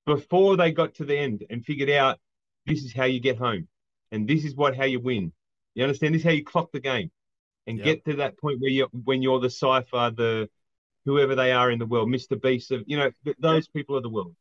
[0.06, 2.20] before they got to the end and figured out
[2.66, 3.68] this is how you get home.
[4.12, 5.32] And this is what how you win.
[5.74, 6.14] You understand?
[6.14, 7.12] This is how you clock the game
[7.68, 7.86] and Yep.
[7.86, 10.50] get to that point where you when you're the cipher, the
[11.06, 12.40] whoever they are in the world, Mr.
[12.40, 14.36] Beast of you know, th- those people of the world.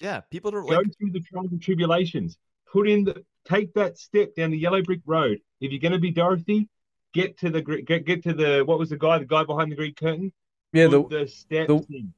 [0.00, 0.20] Yeah.
[0.30, 2.36] People don't Go like, through the trials and tribulations.
[2.72, 5.38] Put in the take that step down the yellow brick road.
[5.60, 6.68] If you're gonna be Dorothy,
[7.14, 9.76] get to the get get to the what was the guy, the guy behind the
[9.76, 10.32] green curtain?
[10.72, 12.12] Yeah, the Put the steps the- in.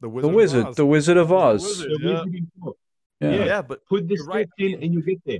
[0.00, 0.30] the the Wizard.
[0.30, 1.62] of wizard, the Wizard of Oz.
[1.62, 1.90] Wizard.
[2.00, 2.24] Yeah.
[3.20, 3.30] Yeah.
[3.30, 3.44] Yeah.
[3.44, 4.46] Yeah, but Put the You're right.
[4.46, 5.38] steps in and you get there.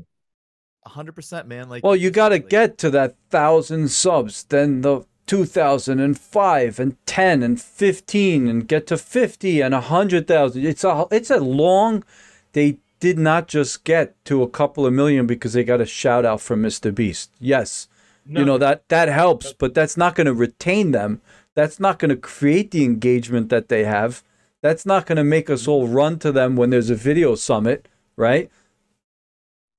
[0.86, 1.68] hundred percent, man.
[1.70, 7.06] Like, Well, you got to like- get to that thousand subs, then the 2005 and
[7.06, 10.64] 10 and 15 and get to 50 and 100,000.
[10.64, 12.04] It's a it's a long
[12.52, 16.24] they did not just get to a couple of million because they got a shout
[16.24, 16.94] out from Mr.
[16.94, 17.30] Beast.
[17.40, 17.88] Yes.
[18.26, 21.20] No, You know that that helps, but that's not going to retain them.
[21.54, 24.22] That's not going to create the engagement that they have.
[24.62, 27.86] That's not going to make us all run to them when there's a video summit,
[28.16, 28.50] right?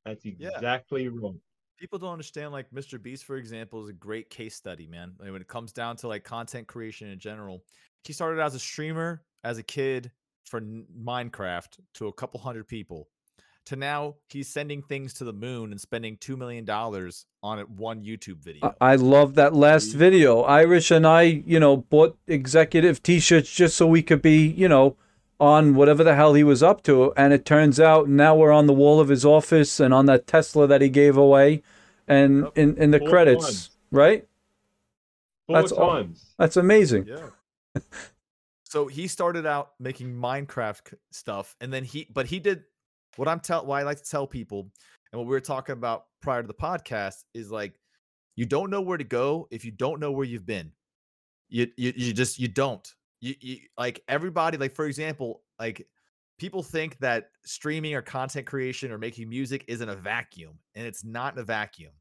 [0.05, 0.49] that's Yeah.
[0.55, 1.39] exactly wrong.
[1.78, 3.01] People don't understand like Mr.
[3.01, 5.13] Beast, for example, is a great case study, man.
[5.19, 7.63] Like, when it comes down to like content creation in general,
[8.03, 10.11] he started as a streamer as a kid
[10.43, 13.07] for Minecraft to a couple hundred people.
[13.67, 17.67] To now, he's sending things to the moon and spending two million dollars on it
[17.67, 18.76] one YouTube video.
[18.80, 20.41] I I love that last video.
[20.41, 24.97] Irish and I, you know, bought executive T-shirts just so we could be, you know,
[25.39, 27.13] on whatever the hell he was up to.
[27.17, 30.27] And it turns out now we're on the wall of his office and on that
[30.27, 31.61] Tesla that he gave away,
[32.07, 32.57] and Yep.
[32.57, 33.69] in in the Four credits, times.
[33.91, 34.27] right?
[35.47, 36.33] Four That's all- times.
[36.38, 37.07] That's amazing.
[37.07, 37.29] Yeah.
[38.63, 42.63] so he started out making Minecraft stuff, and then he, but he did
[43.15, 44.69] what I'm tell, why I like to tell people,
[45.11, 47.79] and what we were talking about prior to the podcast is like,
[48.36, 50.71] you don't know where to go if you don't know where you've been.
[51.47, 52.93] You, you, you just, you don't.
[53.26, 54.57] You, you like everybody.
[54.57, 55.88] Like for example, like
[56.38, 60.86] people think that streaming or content creation or making music is in a vacuum, and
[60.86, 61.91] it's not in a vacuum.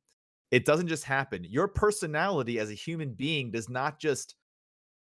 [0.51, 1.45] It doesn't just happen.
[1.45, 4.35] Your personality as a human being does not just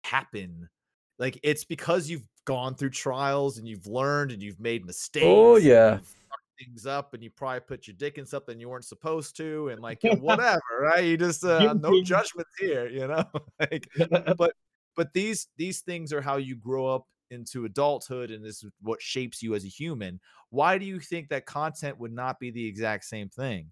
[0.04, 0.70] happen.
[1.18, 5.26] Like it's because you've gone through trials and you've learned and you've made mistakes.
[5.28, 6.00] Oh, yeah.
[6.60, 9.82] things up and you probably put your dick in something you weren't supposed to and
[9.82, 11.04] like whatever, right?
[11.04, 13.26] You just uh, no judgments here, you know.
[13.60, 13.88] like
[14.38, 14.54] but
[15.14, 19.42] these these things are how you grow up into adulthood and this is what shapes
[19.42, 20.20] you as a human.
[20.50, 23.72] Why do you think that content would not be the exact same thing?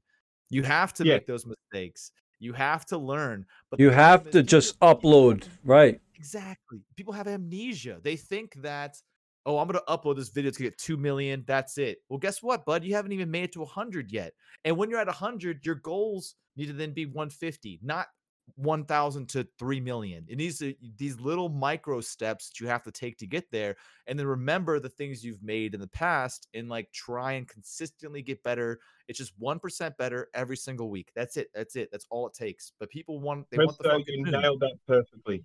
[0.50, 1.16] You have to Yeah.
[1.16, 2.12] make those mistakes.
[2.40, 6.00] You have to learn but You have to just upload, right?
[6.16, 6.82] exactly.
[6.96, 8.00] People have amnesia.
[8.04, 8.98] They think that
[9.46, 12.00] oh i'm going to upload this video to get 2 million that's it.
[12.10, 12.84] Well guess what bud?
[12.84, 14.34] You haven't even made it to 100 yet.
[14.66, 18.08] And when you're at 100 your goals need to then be 150 not
[18.56, 22.92] 1000 to 3 million it needs to these little micro steps that you have to
[22.92, 23.76] take to get there
[24.08, 28.22] and then remember the things you've made in the past and like try and consistently
[28.22, 32.28] get better it's just 1% better every single week that's it that's it that's all
[32.28, 34.42] it takes but people want they want the fucking you moon.
[34.42, 35.44] nailed that perfectly.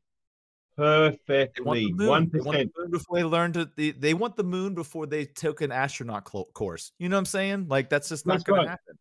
[0.76, 1.94] They want the Perfectly.
[1.94, 1.96] One
[2.32, 3.70] They want the before they learn to.
[3.76, 6.92] They, they want the moon before they took an astronaut clo- course.
[6.98, 7.66] You know what I'm saying?
[7.68, 8.64] Like that's just not That's right.
[8.64, 8.98] to happen.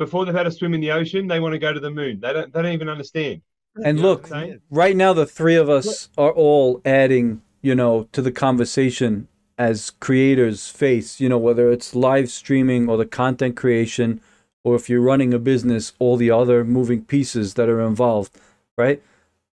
[0.00, 2.20] Before they've had a swim in the ocean, they want to go to the moon.
[2.20, 2.50] They don't.
[2.50, 3.42] They don't even understand.
[3.84, 4.60] And You look, what I mean?
[4.70, 9.28] right now the three of us are all adding, you know, to the conversation
[9.58, 14.22] as creators face, you know, whether it's live streaming or the content creation
[14.64, 18.32] or if you're running a business, all the other moving pieces that are involved,
[18.78, 19.02] right?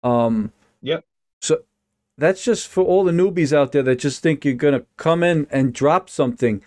[0.04, 1.04] Um Yep.
[1.40, 1.62] So
[2.16, 5.22] that's just for all the newbies out there that just think you're going to come
[5.24, 6.62] in and drop something.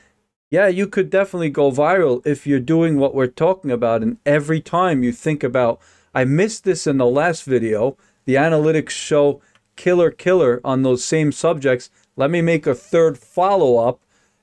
[0.51, 4.61] Yeah, you could definitely go viral if you're doing what we're talking about and every
[4.61, 5.79] time you think about
[6.13, 7.95] I missed this in the last video.
[8.25, 9.41] The analytics show
[9.75, 11.91] killer killer on those same subjects.
[12.15, 13.99] Let me make a third follow up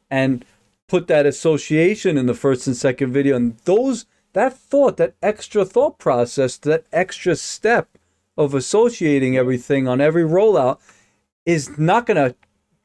[0.08, 0.44] and
[0.86, 3.34] put that association in the first and second video.
[3.34, 7.98] And those that thought, that extra thought process, that extra step
[8.36, 10.78] of associating everything on every rollout
[11.44, 12.36] is not going to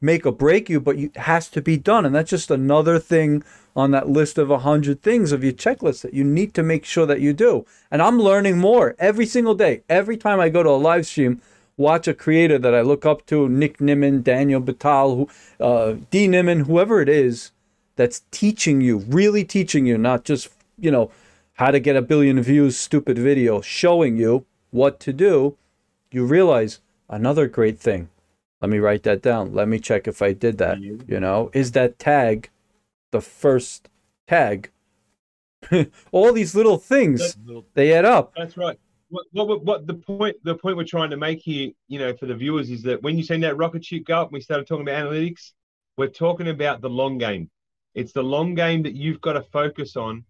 [0.02, 2.04] make or break you, but it has to be done.
[2.04, 3.44] And that's just another thing
[3.74, 7.06] on that list of 100 things of your checklist that you need to make sure
[7.06, 7.64] that you do.
[7.90, 9.82] And I'm learning more every single day.
[9.88, 11.40] Every time I go to a live stream,
[11.76, 16.28] watch a creator that I look up to, Nick Nimmin, Daniel Batal, who, uh, D
[16.28, 17.52] Nimmin, whoever it is,
[17.96, 21.10] that's teaching you, really teaching you, not just, you know,
[21.54, 25.56] how to get a billion views, stupid video, showing you what to do.
[26.10, 28.08] You realize another great thing.
[28.62, 29.52] Let me write that down.
[29.52, 30.80] Let me check if I did that.
[30.80, 32.48] You know, is that tag
[33.10, 33.88] the first
[34.28, 34.70] tag?
[36.12, 37.36] All these little things,
[37.74, 38.32] they add up.
[38.36, 38.78] That's right.
[39.08, 42.26] What, what, what the point the point we're trying to make here, you know, for
[42.26, 44.66] the viewers is that when you seen that rocket ship go up, and we started
[44.66, 45.52] talking about analytics.
[45.98, 47.50] We're talking about the long game.
[47.94, 50.24] It's the long game that you've got to focus on.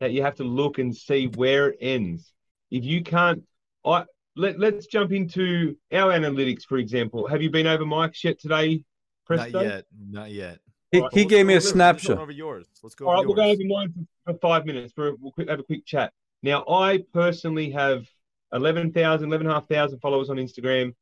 [0.00, 2.32] That you have to look and see where it ends.
[2.70, 3.44] If you can't,
[3.84, 4.04] I
[4.36, 7.26] let let's jump into our analytics, for example.
[7.28, 8.82] Have you been over Mike's yet today,
[9.28, 9.84] Not yet.
[10.10, 10.58] Not yet.
[10.92, 12.18] He, Alright, he Let's gave me a over- let's go snapshot.
[12.18, 12.66] Over yours.
[12.82, 13.58] Let's go All right, over we'll go yours.
[13.58, 14.92] over mine for, for five minutes.
[14.92, 16.12] For we'll quick, have a quick chat.
[16.42, 18.06] Now, I personally have
[18.52, 20.94] 11,000, 11,500 followers on Instagram,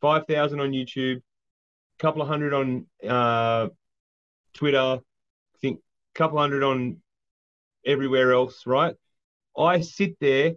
[0.00, 3.68] 5,000 on YouTube, a couple of hundred on uh,
[4.54, 5.80] Twitter, I think
[6.14, 6.96] a couple hundred on
[7.84, 8.94] everywhere else, right?
[9.56, 10.54] I sit there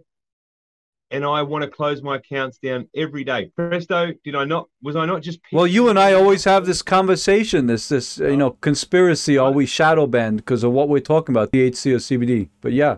[1.10, 3.50] and I want to close my accounts down every day.
[3.56, 4.68] Presto, did I not?
[4.82, 5.40] Was I not just?
[5.52, 8.36] Well, you and I always have this conversation, this this you oh.
[8.36, 9.36] know conspiracy.
[9.38, 12.48] Are we shadow banned because of what we're talking about, THC or CBD?
[12.60, 12.96] But yeah,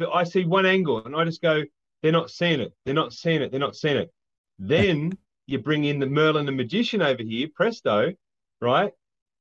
[0.00, 1.62] but I see one angle and I just go,
[2.02, 2.72] they're not seeing it.
[2.84, 3.50] They're not seeing it.
[3.50, 4.10] They're not seeing it.
[4.58, 5.16] Then
[5.46, 8.12] you bring in the Merlin the magician over here, presto,
[8.60, 8.92] right?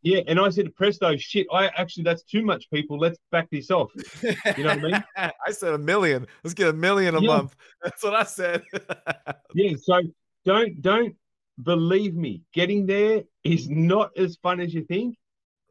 [0.06, 3.00] Yeah, and I said to Presto, shit, I actually that's too much people.
[3.00, 3.90] Let's back this off.
[4.22, 4.32] You
[4.66, 5.04] know what I mean?
[5.48, 6.28] I said a million.
[6.44, 7.28] Let's get a million a Yeah.
[7.28, 7.56] month.
[7.82, 8.64] That's what I said.
[9.56, 10.02] Yeah, so
[10.44, 11.16] don't don't
[11.64, 12.42] believe me.
[12.54, 15.16] Getting there is not as fun as you think.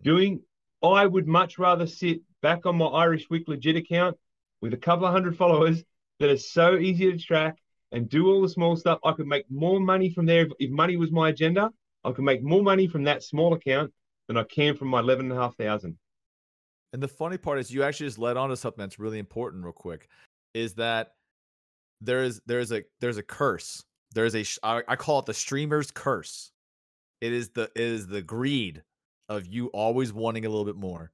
[0.02, 0.40] Doing
[0.82, 4.16] I would much rather sit back on my Irish Week legit account
[4.62, 5.84] with a couple of hundred followers
[6.20, 7.56] that are so easy to track
[7.92, 8.98] and do all the small stuff.
[9.04, 11.70] I could make more money from there if, if money was my agenda.
[12.04, 13.92] I could make more money from that small account
[14.26, 15.94] than I can from my eleven and a
[16.92, 19.72] the funny part is you actually just led on to something that's really important real
[19.72, 20.08] quick
[20.54, 21.12] is that
[22.00, 23.84] there is there's a there's a curse.
[24.14, 26.52] There's a sh- I, I call it the streamer's curse.
[27.20, 28.82] It is the it is the greed
[29.28, 31.12] of you always wanting a little bit more.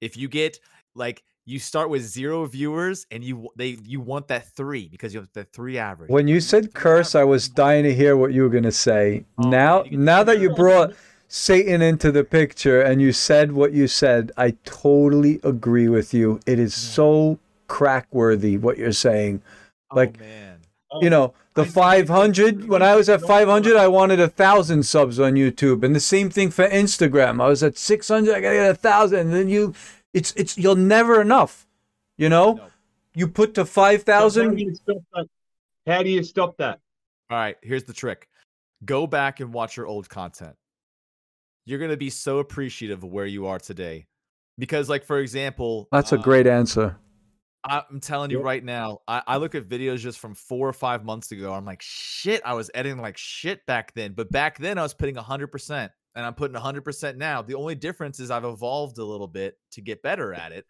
[0.00, 0.60] If you get
[0.94, 5.20] like you start with zero viewers and you they you want that 3 because you
[5.20, 6.10] have the 3 average.
[6.10, 9.24] When you said curse, I was dying to hear what you were gonna say.
[9.38, 10.94] Oh, now, you now that you brought
[11.28, 16.40] Satan into the picture and you said what you said, I totally agree with you.
[16.46, 17.38] It is so
[17.68, 19.40] crack worthy what you're saying.
[19.90, 20.58] Oh, like- man.
[20.92, 25.18] Oh, you know the 500 when i was at 500 i wanted a thousand subs
[25.18, 28.70] on youtube and the same thing for instagram i was at 600 i gotta get
[28.70, 29.74] a thousand and then you
[30.16, 31.66] It's it's you'll never enough.
[32.16, 32.68] You know, No.
[33.14, 34.46] you put to five thousand.
[34.48, 35.26] How do you stop that?
[35.86, 36.80] How do you stop that?
[37.30, 38.26] All right, here's the trick.
[38.86, 40.56] Go back and watch your old content.
[41.66, 44.06] You're going to be so appreciative of where you are today.
[44.58, 46.96] Because like for example, That's a uh, great answer.
[47.62, 50.72] I- I'm telling you right now, I, I look at videos just from four or
[50.72, 51.52] five months ago.
[51.52, 54.12] I'm like, shit, I was editing like shit back then.
[54.14, 57.42] But back then, I was putting 100%, and I'm putting 100% now.
[57.42, 60.64] The only difference is I've evolved a little bit to get better at it.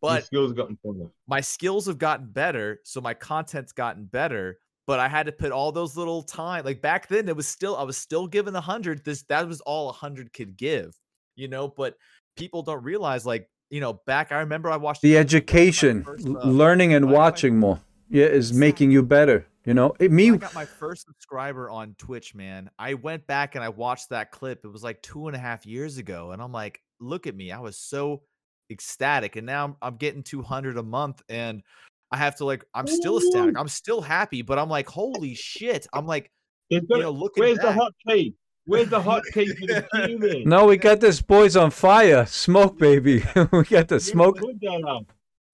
[0.00, 1.06] But skills have gotten stronger.
[1.26, 2.80] my skills have gotten better.
[2.84, 4.58] So my content's gotten better.
[4.86, 6.64] But I had to put all those little time.
[6.64, 9.04] Like back then, it was still, I was still giving 100.
[9.04, 10.94] This, that was all 100 could give,
[11.36, 11.68] you know?
[11.68, 11.94] But
[12.36, 16.26] people don't realize, like, you know, back, I remember I watched The my education, first,
[16.26, 17.80] uh, learning and my- my- watching more,
[18.10, 19.46] yeah, is making you better.
[19.64, 20.32] You know, it, me.
[20.32, 22.68] I got my first subscriber on Twitch, man.
[22.78, 24.64] I went back and I watched that clip.
[24.64, 26.32] It was like two and a half years ago.
[26.32, 27.52] And I'm like, look at me.
[27.52, 28.22] I was so
[28.70, 29.36] ecstatic.
[29.36, 31.22] And now I'm, I'm getting 200 a month.
[31.28, 31.62] And
[32.10, 33.56] I have to like, I'm still ecstatic.
[33.56, 35.86] I'm still happy, but I'm like, holy shit.
[35.92, 36.30] I'm like,
[36.68, 38.34] There's you know, looking where's the hot key?
[38.66, 40.44] Where's the hot key for the queue?
[40.44, 42.26] No, we got this boys on fire.
[42.26, 43.24] Smoke, baby.
[43.52, 44.38] we got the smoke.
[44.38, 45.04] put that up.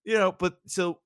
[0.04, 0.98] you know, but so,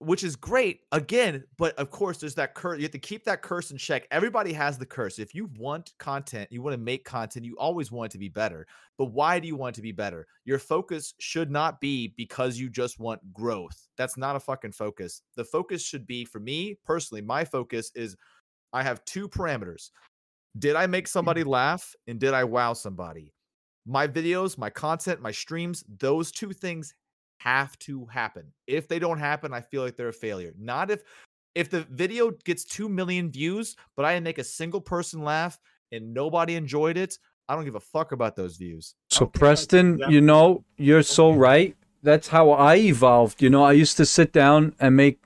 [0.00, 2.78] which is great again, but of course, there's that curse.
[2.78, 4.06] You have to keep that curse in check.
[4.12, 5.18] Everybody has the curse.
[5.18, 8.28] If you want content, you want to make content, you always want it to be
[8.28, 8.66] better.
[8.96, 10.26] But why do you want it to be better?
[10.44, 13.88] Your focus should not be because you just want growth.
[13.96, 15.22] That's not a fucking focus.
[15.36, 18.16] The focus should be, for me personally, my focus is
[18.72, 19.90] I have two parameters.
[20.58, 21.10] Did I make mm-hmm.
[21.10, 23.34] somebody laugh and did I wow somebody?
[23.84, 26.94] My videos, my content, my streams, those two things
[27.38, 28.52] have to happen.
[28.66, 30.52] If they don't happen, I feel like they're a failure.
[30.58, 31.02] Not if
[31.54, 35.58] if the video gets 2 million views, but I didn't make a single person laugh
[35.90, 37.18] and nobody enjoyed it,
[37.48, 38.94] I don't give a fuck about those views.
[39.10, 41.74] So Preston, you know, you're so right.
[42.02, 43.42] That's how I evolved.
[43.42, 45.18] You know, I used to sit down and make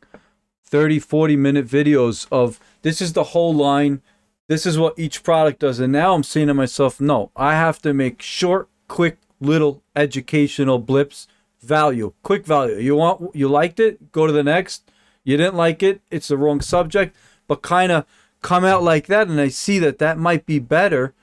[0.64, 4.00] 30, 40 minute videos of this is the whole line.
[4.48, 5.80] This is what each product does.
[5.80, 10.78] And now I'm saying to myself, no, I have to make short, quick, little educational
[10.78, 11.26] blips,
[11.62, 12.76] value, quick value.
[12.76, 14.90] You want you liked it, go to the next.
[15.24, 17.14] You didn't like it, it's the wrong subject,
[17.46, 18.04] but kind of
[18.40, 21.14] come out like that and I see that that might be better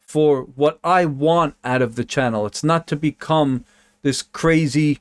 [0.00, 2.46] for what I want out of the channel.
[2.46, 3.64] It's not to become
[4.02, 4.98] this crazy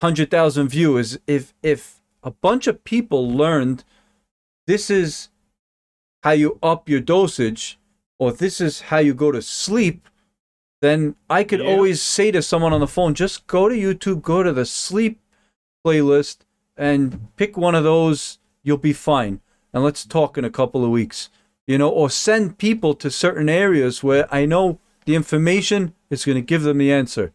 [0.00, 1.18] hundred thousand viewers.
[1.26, 3.84] If if a bunch of people learned
[4.66, 5.28] this is
[6.22, 7.78] how you up your dosage,
[8.18, 10.08] or this is how you go to sleep,
[10.82, 11.68] then I could Yeah.
[11.68, 15.18] always say to someone on the phone, just go to YouTube, go to the sleep
[15.84, 16.40] playlist,
[16.76, 18.38] and pick one of those.
[18.62, 19.40] You'll be fine.
[19.72, 21.30] And let's talk in a couple of weeks
[21.66, 26.36] you know, or send people to certain areas where I know the information is going
[26.36, 27.32] to give them the answer,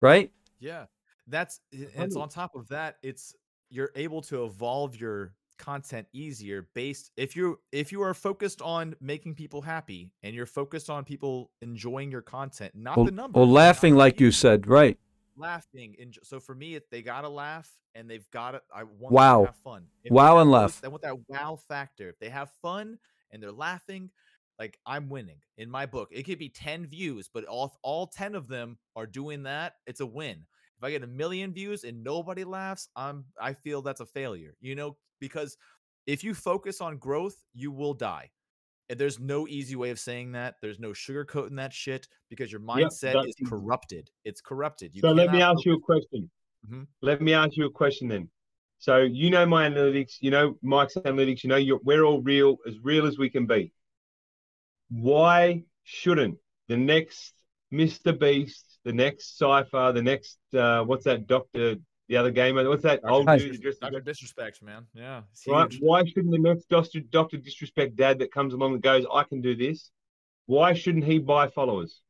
[0.00, 0.30] right?
[0.58, 0.86] Yeah.
[1.26, 3.34] That's and it's on top of that, it's
[3.70, 8.94] you're able to evolve your content easier based if you if you are focused on
[9.00, 13.38] making people happy and you're focused on people enjoying your content, not Or, the number
[13.40, 14.98] not laughing, like you said, right?
[15.36, 19.40] laughing and so for me they gotta laugh and they've gotta i want them Wow.
[19.40, 20.80] to have fun If Wow and laugh.
[20.84, 22.98] i want that wow factor if they have fun
[23.30, 24.10] and they're laughing
[24.58, 28.34] like i'm winning in my book it could be 10 views but all all 10
[28.34, 30.44] of them are doing that it's a win
[30.76, 34.54] if i get a million views and nobody laughs i'm i feel that's a failure
[34.60, 35.56] you know because
[36.06, 38.28] if you focus on growth you will die
[38.90, 40.56] and there's no easy way of saying that.
[40.60, 44.10] There's no sugarcoating that shit because your mindset that's is corrupted.
[44.26, 44.94] It's corrupted.
[44.94, 46.30] You So let me ask you a question.
[46.68, 46.86] Mhm.
[47.00, 48.28] Let me ask you a question then.
[48.78, 52.58] So you know my analytics, you know Mike's analytics, you know you're, we're all real,
[52.66, 53.72] as real as we can be.
[54.90, 56.36] Why shouldn't
[56.68, 57.32] the next
[57.72, 58.12] Mr.
[58.18, 61.76] Beast, the next Cipher, the next uh, what's that Doctor,
[62.12, 63.10] the other gamer, what's that Dr.
[63.10, 63.38] old Hi.
[63.38, 63.54] dude?
[63.54, 63.94] that dressed Dr.
[63.94, 64.86] like- Disrespect, man.
[64.94, 65.22] Yeah.
[65.48, 65.74] Right?
[65.80, 69.40] Why shouldn't the next Doctor, Doctor Disrespect dad that comes along and goes, I can
[69.40, 69.90] do this?
[70.44, 72.02] Why shouldn't he buy followers?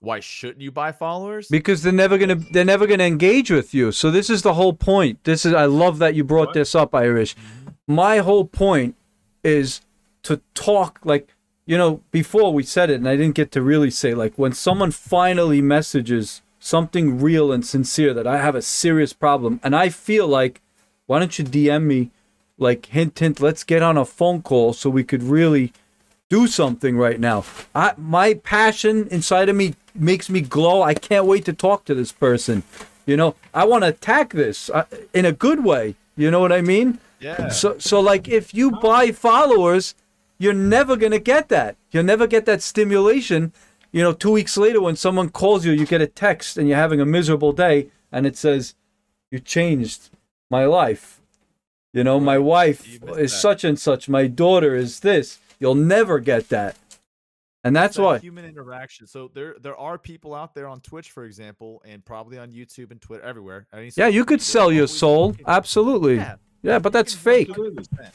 [0.00, 1.46] Why shouldn't you buy followers?
[1.50, 3.92] Because they're never gonna they're never gonna engage with you.
[3.92, 5.22] So this is the whole point.
[5.24, 6.54] This is I love that you brought Right.
[6.54, 7.36] this up, Irish.
[7.36, 7.94] Mm-hmm.
[7.94, 8.96] My whole point
[9.44, 9.82] is
[10.22, 11.28] to talk like
[11.66, 14.52] you know before we said it, and I didn't get to really say like when
[14.54, 19.88] someone finally messages something real and sincere that I have a serious problem, and I
[19.88, 20.60] feel like
[21.06, 22.10] why don't you DM me
[22.56, 25.72] like hint hint let's get on a phone call so we could really
[26.30, 27.44] do something right now.
[27.74, 30.82] I my passion inside of me makes me glow.
[30.82, 32.62] I can't wait to talk to this person.
[33.06, 35.96] You know, I want to attack this uh, in a good way.
[36.16, 36.98] You know what I mean?
[37.18, 37.48] yeah.
[37.48, 39.96] So so like if you buy followers,
[40.38, 41.76] you're never going to get that.
[41.90, 43.52] You'll never get that stimulation
[43.92, 46.78] you know, two weeks later when someone calls you, you get a text and you're
[46.78, 48.74] having a miserable day, and it says,
[49.30, 50.10] "You changed
[50.50, 51.20] my life."
[51.92, 53.28] You know, my wife is that.
[53.28, 54.08] such and such.
[54.08, 55.38] My daughter is this.
[55.60, 56.76] You'll never get that,
[57.62, 58.18] and that's that why.
[58.18, 59.06] human interaction.
[59.06, 62.90] So there there are people out there on Twitch, for example, and probably on YouTube
[62.90, 63.66] and Twitter, everywhere.
[63.94, 65.36] Yeah, you could sell your soul.
[65.46, 66.16] Absolutely.
[66.16, 67.48] Yeah, Yeah, but that's fake.
[67.48, 68.10] 100%.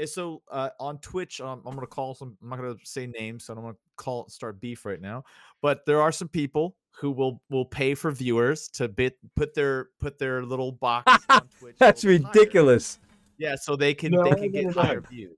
[0.00, 2.36] And so uh, on Twitch, um, I'm gonna call some.
[2.42, 5.24] I'm not gonna say names, so I don't want to call start beef right now.
[5.62, 9.88] But there are some people who will will pay for viewers to bit put their
[10.00, 11.76] put their little box on Twitch.
[11.78, 12.32] That's little higher.
[12.34, 12.98] ridiculous.
[13.38, 14.82] Yeah, so they can No, they can get no, no.
[14.82, 15.36] higher views,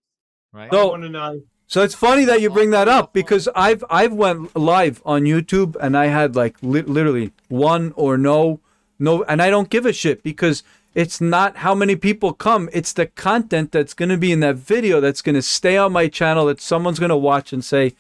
[0.52, 0.72] right?
[0.72, 1.42] I So- want to know.
[1.68, 5.74] So it's funny that you bring that up because I've I've went live on YouTube
[5.80, 8.60] and I had like li- literally one or no
[8.98, 10.62] no and I don't give a shit because
[10.94, 14.56] it's not how many people come it's the content that's going to be in that
[14.56, 17.94] video that's going to stay on my channel that someone's going to watch and say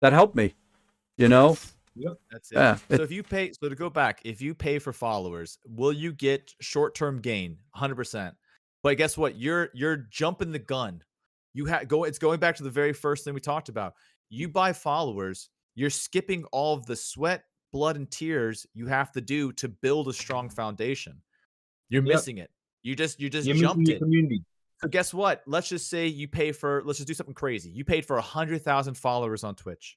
[0.00, 0.54] that helped me
[1.16, 1.56] you know
[2.30, 2.56] That's it.
[2.56, 5.92] Yeah, So if you pay, so to go back, if you pay for followers, will
[5.92, 7.56] you get short-term gain?
[7.70, 8.34] Hundred percent.
[8.82, 9.36] But guess what?
[9.36, 11.02] You're you're jumping the gun.
[11.54, 12.04] You have go.
[12.04, 13.94] It's going back to the very first thing we talked about.
[14.28, 15.50] You buy followers.
[15.76, 20.08] You're skipping all of the sweat, blood, and tears you have to do to build
[20.08, 21.20] a strong foundation.
[21.88, 22.14] You're Yep.
[22.14, 22.50] missing it.
[22.82, 23.98] You just you just You're jumped it.
[23.98, 24.44] community.
[24.80, 25.42] So guess what?
[25.46, 27.70] Let's just say you pay for let's just do something crazy.
[27.70, 29.96] You paid for a hundred thousand followers on Twitch.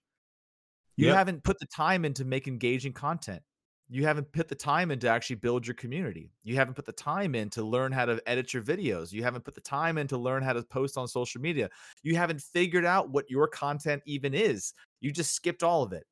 [0.95, 1.15] You Yep.
[1.15, 3.41] haven't put the time in to make engaging content.
[3.89, 6.31] You haven't put the time in to actually build your community.
[6.43, 9.13] You haven't put the time in to learn how to edit your videos.
[9.13, 11.69] You haven't put the time in to learn how to post on social media.
[12.03, 14.73] You haven't figured out what your content even is.
[14.99, 16.05] You just skipped all of it.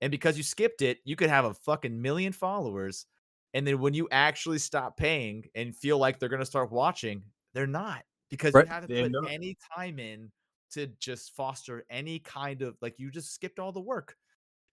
[0.00, 3.06] And because you skipped it, you could have a fucking million followers.
[3.54, 7.22] And then when you actually stop paying and feel like they're going to start watching,
[7.54, 8.66] they're not because Right.
[8.66, 9.30] you haven't They're put not.
[9.30, 10.30] any time in
[10.72, 14.14] to just foster any kind of like you just skipped all the work.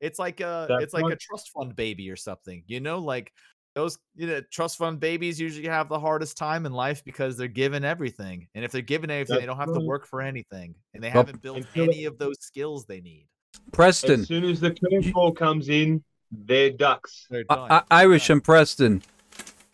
[0.02, 2.64] It's like a That's it's like a trust fund baby or something.
[2.68, 3.32] You know, like
[3.76, 7.48] those you know trust fund babies usually have the hardest time in life because they're
[7.48, 8.48] given everything.
[8.56, 10.76] And if they're given everything, they don't have to work for anything.
[10.94, 13.28] And they Well, haven't built any of those skills they need.
[13.72, 16.04] Preston As soon as the curveball comes in,
[16.46, 17.26] they're ducks.
[17.30, 19.02] They're I- I- Irish and Preston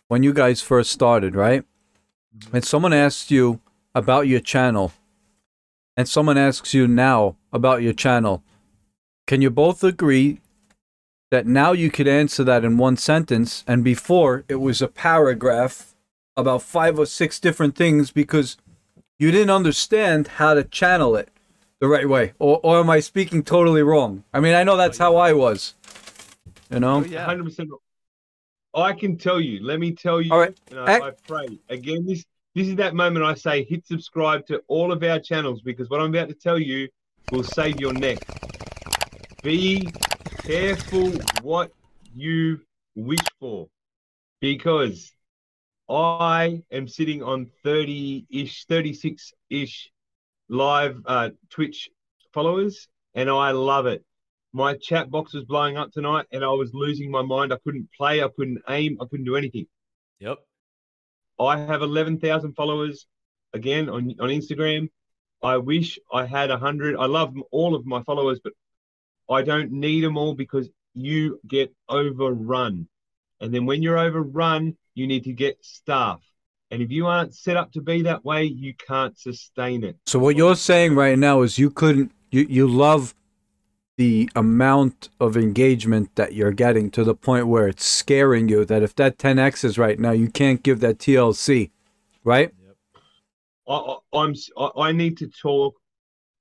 [0.08, 1.64] when you guys first started right?
[2.38, 2.54] Mhm.
[2.54, 3.60] and someone asks you
[3.94, 4.92] about your channel
[5.96, 8.42] and someone asks you now about your channel
[9.26, 10.40] can you both agree
[11.30, 15.94] that now you could answer that in one sentence and before it was a paragraph
[16.36, 18.56] about five or six different things because
[19.18, 21.28] you didn't understand how to channel it
[21.80, 22.32] the right way?
[22.38, 24.24] Or, or am i speaking totally wrong?
[24.32, 25.74] I mean i know that's how i was
[26.72, 27.26] you know Oh, yeah.
[27.26, 27.68] 100%.
[28.74, 29.62] I can tell you.
[29.62, 30.32] Let me tell you.
[30.32, 30.54] All right.
[30.70, 32.06] And I, Ac- I pray again.
[32.06, 35.88] This this is that moment I say hit subscribe to all of our channels because
[35.88, 36.88] what I'm about to tell you
[37.30, 38.18] will save your neck.
[39.42, 39.92] Be
[40.46, 41.10] careful
[41.42, 41.72] what
[42.14, 42.60] you
[42.94, 43.68] wish for
[44.40, 45.12] because
[45.88, 49.90] I am sitting on 30 ish, 36 ish
[50.48, 51.90] live uh, Twitch
[52.32, 54.04] followers and I love it.
[54.52, 57.52] My chat box was blowing up tonight and I was losing my mind.
[57.52, 59.66] I couldn't play, I couldn't aim, I couldn't do anything.
[60.20, 60.38] Yep.
[61.40, 63.06] I have 11,000 followers
[63.52, 64.88] again on, on Instagram.
[65.42, 66.96] I wish I had 100.
[66.96, 68.52] I love all of my followers, but
[69.28, 72.88] I don't need them all because you get overrun.
[73.40, 76.20] And then when you're overrun, you need to get staff.
[76.70, 79.96] And if you aren't set up to be that way, you can't sustain it.
[80.06, 83.14] So what you're saying right now is you couldn't you you love
[84.02, 88.82] the amount of engagement that you're getting to the point where it's scaring you that
[88.82, 91.70] if that 10x is right now you can't give that TLC,
[92.24, 92.52] right?
[93.68, 95.76] I, I, I'm s- I, I need to talk.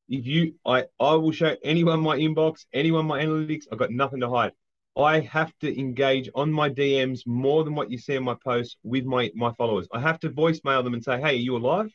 [0.10, 3.66] If you, I, I will show anyone my inbox, anyone my analytics.
[3.72, 4.54] I've got nothing to hide.
[4.98, 8.78] I have to engage on my DMs more than what you see in my posts
[8.82, 9.88] with my my followers.
[9.94, 11.94] I have to voicemail them and say, "Hey, are you alive?"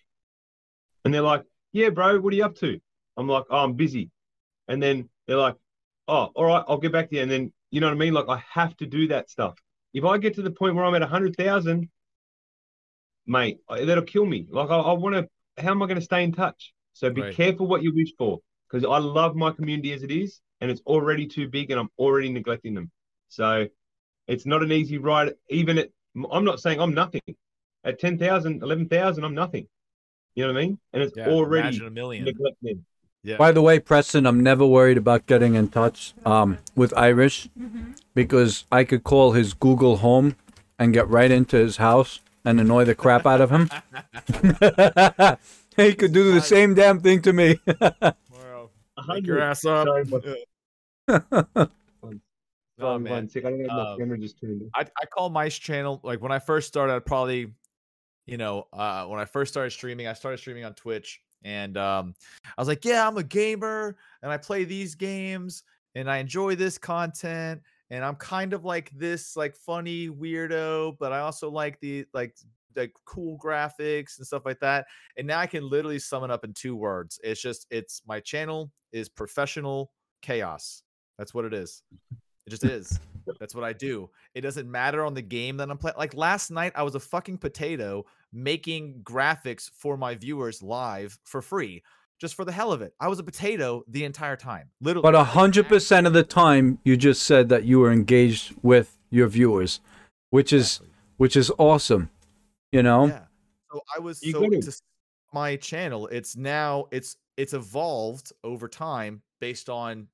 [1.05, 1.43] And they're like,
[1.73, 2.21] "Yeah, bro.
[2.21, 2.79] What are you up to?"
[3.17, 4.13] I'm like, "Oh, I'm busy."
[4.69, 5.57] And then they're like,
[6.09, 6.65] "Oh, all right.
[6.69, 8.15] I'll get back to you." And then you know what I mean?
[8.15, 9.55] Like I have to do that stuff.
[9.95, 11.89] If I get to the point where I'm at a hundred thousand,
[13.27, 14.47] mate, that'll kill me.
[14.51, 15.29] Like I, I want to.
[15.63, 16.73] How am I going to stay in touch?
[16.93, 17.35] So be Right.
[17.35, 20.83] careful what you wish for, because I love my community as it is, and it's
[20.87, 22.91] already too big, and I'm already neglecting them.
[23.29, 23.69] So
[24.29, 25.35] it's not an easy ride.
[25.51, 25.91] Even at,
[26.33, 27.23] I'm not saying I'm nothing.
[27.85, 29.69] At 10,000, 11,000, I'm nothing.
[30.35, 30.79] You know what I mean?
[30.93, 31.27] And it's Yeah.
[31.27, 32.25] already a million.
[32.25, 32.85] neglected.
[33.23, 33.37] Yeah.
[33.39, 37.49] By the way, Preston, I'm never worried about getting in touch um, with Irish
[38.15, 40.37] because I could call his Google Home
[40.79, 43.69] and get right into his house and annoy the crap out of him.
[45.77, 47.59] he could do the same damn thing to me.
[48.31, 48.71] Well,
[49.09, 49.87] A your ass up.
[49.87, 50.25] Sorry, but-
[52.79, 53.31] No, One- man.
[53.35, 54.71] I don't know if my Um, camera just turned on.
[54.75, 57.53] I, I call my channel like when I first started, I'd probably,
[58.27, 62.15] you know, uh, when I first started streaming, I started streaming on Twitch, and um,
[62.45, 65.63] I was like, yeah, I'm a gamer, and I play these games,
[65.95, 71.13] and I enjoy this content, and I'm kind of like this like funny weirdo, but
[71.13, 72.37] I also like the like
[72.77, 74.87] like cool graphics and stuff like that.
[75.17, 77.19] And now I can literally sum it up in two words.
[77.25, 80.83] It's just it's my channel is professional chaos.
[81.19, 81.83] That's what it is.
[82.47, 83.01] It just is.
[83.41, 84.11] That's what I do.
[84.35, 85.97] It doesn't matter on the game that I'm playing.
[85.99, 91.41] Like last night, I was a fucking potato making graphics for my viewers live for
[91.43, 91.83] free,
[92.21, 92.95] just for the hell of it.
[93.01, 94.71] I was a potato the entire time.
[94.81, 95.03] Literally.
[95.03, 97.93] But I a didn't hundred percent of the time, you just said that you were
[97.93, 99.81] engaged with your viewers,
[100.31, 100.89] which is Exactly.
[101.19, 102.11] which is awesome.
[102.73, 103.23] You know, Yeah.
[103.73, 104.81] So I was You so gotta-
[105.33, 106.07] my channel.
[106.09, 110.09] It's now it's it's evolved over time based on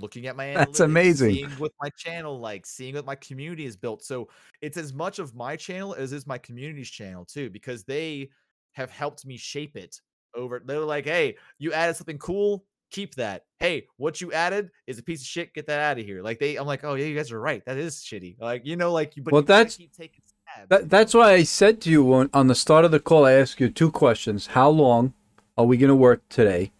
[0.00, 1.34] looking at my That's amazing.
[1.34, 4.02] seeing what my channel like, seeing what my community is built.
[4.04, 4.28] So
[4.60, 8.30] it's as much of my channel as is my community's channel too, because they
[8.72, 10.00] have helped me shape it
[10.34, 10.62] over.
[10.64, 13.44] they're like, "Hey, you added something cool." Keep that.
[13.58, 15.52] Hey, what you added is a piece of shit.
[15.52, 16.22] Get that out of here.
[16.22, 17.62] Like they, I'm like, oh yeah, you guys are right.
[17.66, 18.40] That is shitty.
[18.40, 19.22] Like you know, like you.
[19.22, 20.68] But Well, you that's- keep taking stabs.
[20.70, 23.26] that, that's why I said to you on, on the start of the call.
[23.26, 25.12] I asked you two questions: How long
[25.58, 26.72] are we going to work today?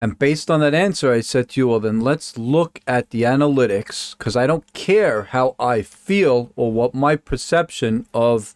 [0.00, 3.22] And based on that answer, I said to you, well, then let's look at the
[3.22, 8.54] analytics because I don't care how I feel or what my perception of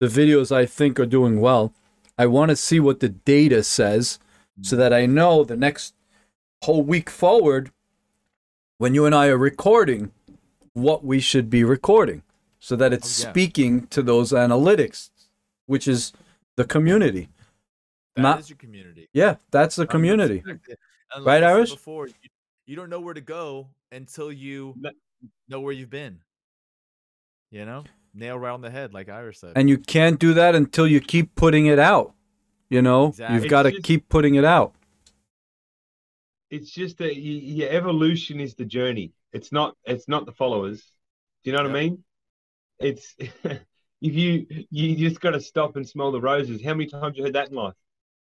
[0.00, 1.72] the videos I think are doing well.
[2.18, 4.18] I want to see what the data says
[4.62, 5.94] so that I know the next
[6.62, 7.70] whole week forward,
[8.78, 10.10] when you and I are recording,
[10.72, 12.22] what we should be recording
[12.58, 13.30] so that it's Oh, yeah.
[13.32, 15.10] speaking to those analytics,
[15.66, 16.12] which is
[16.56, 17.28] the community.
[18.16, 19.08] That not- is your community.
[19.12, 20.36] Yeah, that's the community.
[20.38, 20.76] exactly
[21.16, 21.70] Right, like Irish?
[21.72, 22.14] Before you,
[22.66, 24.74] you don't know where to go until you
[25.48, 26.20] know where you've been.
[27.50, 27.82] You know,
[28.14, 29.52] nail right on the head, like Irish said.
[29.56, 32.14] And you can't do that until you keep putting it out.
[32.68, 33.36] You know, Exactly.
[33.40, 34.74] you've got to keep putting it out.
[36.50, 39.12] It's just that y- your evolution is the journey.
[39.32, 39.76] It's not.
[39.84, 40.80] It's not the followers.
[41.42, 42.04] Do you know what I mean?
[42.78, 43.60] It's if
[44.00, 46.62] you you just got to stop and smell the roses.
[46.62, 47.74] How many times you heard that in life?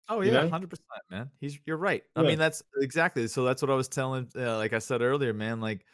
[0.08, 0.48] Oh you yeah, know?
[0.48, 1.30] hundred percent, man.
[1.40, 2.02] He's you're right.
[2.16, 3.26] I mean, that's exactly.
[3.28, 4.28] So that's what I was telling.
[4.36, 5.60] Uh, like I said earlier, man.
[5.60, 5.84] Like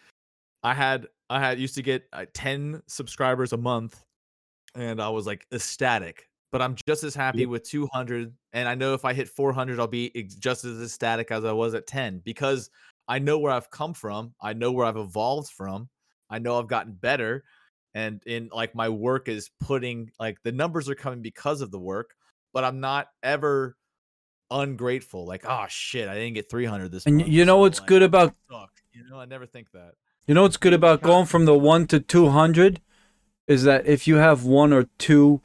[0.62, 4.02] I had I had used to get uh, ten subscribers a month,
[4.74, 6.28] and I was like ecstatic.
[6.52, 7.46] But I'm just as happy Yeah.
[7.46, 11.32] with 200, and I know if I hit 400, I'll be ex- just as ecstatic
[11.32, 12.70] as I was at 10 because
[13.08, 14.32] I know where I've come from.
[14.40, 15.88] I know where I've evolved from.
[16.30, 17.42] I know I've gotten better,
[17.94, 21.80] and in like my work is putting like the numbers are coming because of the
[21.80, 22.14] work,
[22.52, 23.76] but I'm not ever
[24.62, 25.26] ungrateful.
[25.26, 27.28] Like, oh shit, I didn't get 300 this And month.
[27.28, 28.34] you know what's like, good about.
[28.92, 29.94] You know, I never think that.
[30.26, 32.80] You know what's good about going from the 1 to 200
[33.46, 35.42] is that if you have one or two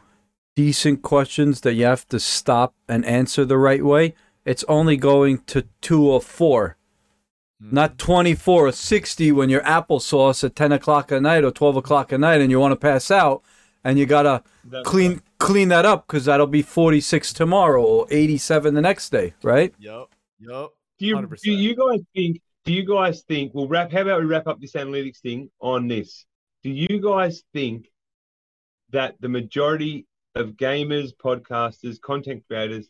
[0.56, 4.14] decent questions that you have to stop and answer the right way,
[4.46, 6.76] it's only going to 2 or 4,
[7.62, 7.74] Mm.
[7.74, 12.14] not 24 or 60 when you're applesauce at 10 o'clock at night or 12 o'clock
[12.14, 13.42] at night and you want to pass out
[13.84, 18.08] and you got to That's clean clean that up because that'll be 46 tomorrow or
[18.10, 19.74] 87 the next day, right?
[19.80, 20.14] Yup.
[20.40, 20.74] Yup.
[21.00, 21.42] Do you, 100%.
[21.42, 22.42] do you guys think?
[22.66, 23.54] Do you guys think?
[23.54, 23.92] We'll wrap.
[23.92, 26.26] How about we wrap up this analytics thing on this?
[26.62, 27.90] Do you guys think
[28.92, 30.06] that the majority
[30.36, 32.90] of gamers, podcasters, content creators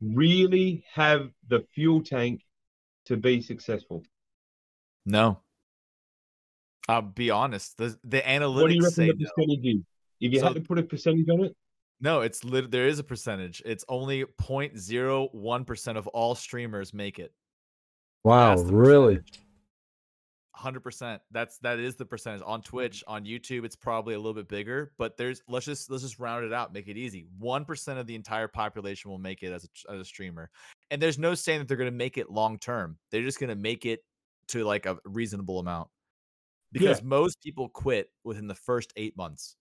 [0.00, 2.42] really have the fuel tank
[3.06, 4.02] to be successful?
[5.04, 5.40] No.
[6.88, 7.76] I'll be honest.
[7.76, 9.70] The the analytics What do you say reckon the no.
[9.70, 9.82] is?
[10.22, 11.56] If you So- had to put a percentage on it,
[12.00, 13.62] No, it's lit- there is a percentage.
[13.64, 17.32] It's only 0.01% of all streamers make it.
[18.24, 19.20] Wow, really?
[20.56, 21.20] 100%.
[21.30, 22.42] That's that is the percentage.
[22.44, 26.02] On Twitch, on YouTube it's probably a little bit bigger, but there's let's just let's
[26.02, 27.26] just round it out, make it easy.
[27.40, 30.50] 1% of the entire population will make it as a, as a streamer.
[30.90, 32.98] And there's no saying that they're going to make it long term.
[33.10, 34.00] They're just going to make it
[34.48, 35.88] to like a reasonable amount.
[36.72, 39.56] Because most people quit within the first 8 months.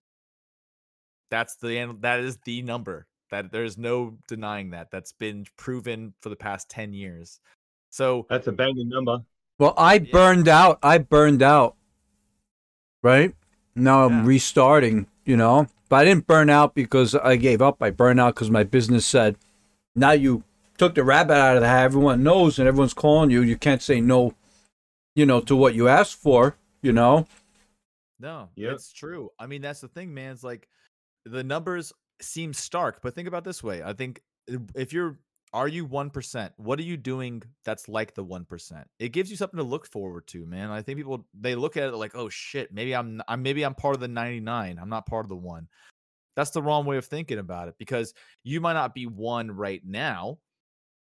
[1.31, 3.07] That's the an- that is the number.
[3.31, 4.91] That there's no denying that.
[4.91, 7.39] That's been proven for the past 10 years.
[7.89, 9.19] So that's a banging number.
[9.57, 10.11] Well, I Yeah.
[10.11, 10.77] burned out.
[10.83, 11.75] I burned out.
[13.01, 13.33] Right?
[13.73, 14.25] Now I'm Yeah.
[14.27, 15.67] restarting, you know.
[15.89, 17.81] But I didn't burn out because I gave up.
[17.81, 19.37] I burned out because my business said,
[19.95, 20.43] now you
[20.77, 21.85] took the rabbit out of the hat.
[21.85, 23.41] Everyone knows and everyone's calling you.
[23.41, 24.33] You can't say no,
[25.15, 27.27] you know, to what you asked for, you know.
[28.19, 28.73] No, Yep.
[28.73, 29.31] it's true.
[29.39, 30.33] I mean, that's the thing, man.
[30.33, 30.67] It's like
[31.25, 33.83] the numbers seem stark, but think about this way.
[33.83, 35.19] I think eh, if you're
[35.53, 36.53] Are you 1%?
[36.57, 38.85] What are you doing that's like the 1%?
[38.99, 40.71] It gives you something to look forward to, man.
[40.71, 43.75] I think people they look at it like, "Oh shit, maybe I'm I'm maybe I'm
[43.75, 44.79] part of the 99.
[44.79, 45.67] I'm not part of the 1."
[46.35, 48.13] That's the wrong way of thinking about it because
[48.43, 50.39] you might not be 1 right now,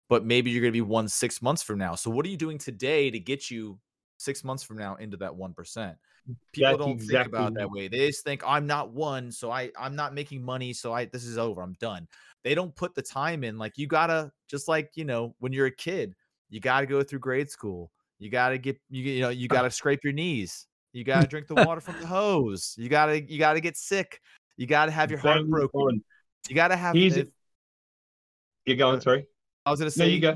[0.09, 1.95] but maybe you're going to be 1 6 months from now.
[1.95, 3.79] So what are you doing today to get you
[4.17, 5.55] 6 months from now into that 1%?
[5.55, 7.87] Mm, People That's don't exactly think about it that way.
[7.87, 11.25] They just think I'm not 1, so I I'm not making money, so I this
[11.25, 11.61] is over.
[11.61, 12.07] I'm done
[12.43, 13.57] they don't put the time in.
[13.57, 16.13] Like you gotta just like you know when you're a kid,
[16.49, 17.89] you gotta go through grade school.
[18.19, 20.67] You gotta get you you know you gotta scrape your knees.
[20.91, 22.75] You gotta drink the water from the hose.
[22.77, 24.19] You gotta you gotta get sick.
[24.57, 26.03] You gotta have your heart broken.
[26.49, 26.95] You gotta have.
[26.95, 27.29] Here's- if-
[28.65, 29.25] You're going, sorry.
[29.65, 30.35] I was gonna No, say you go.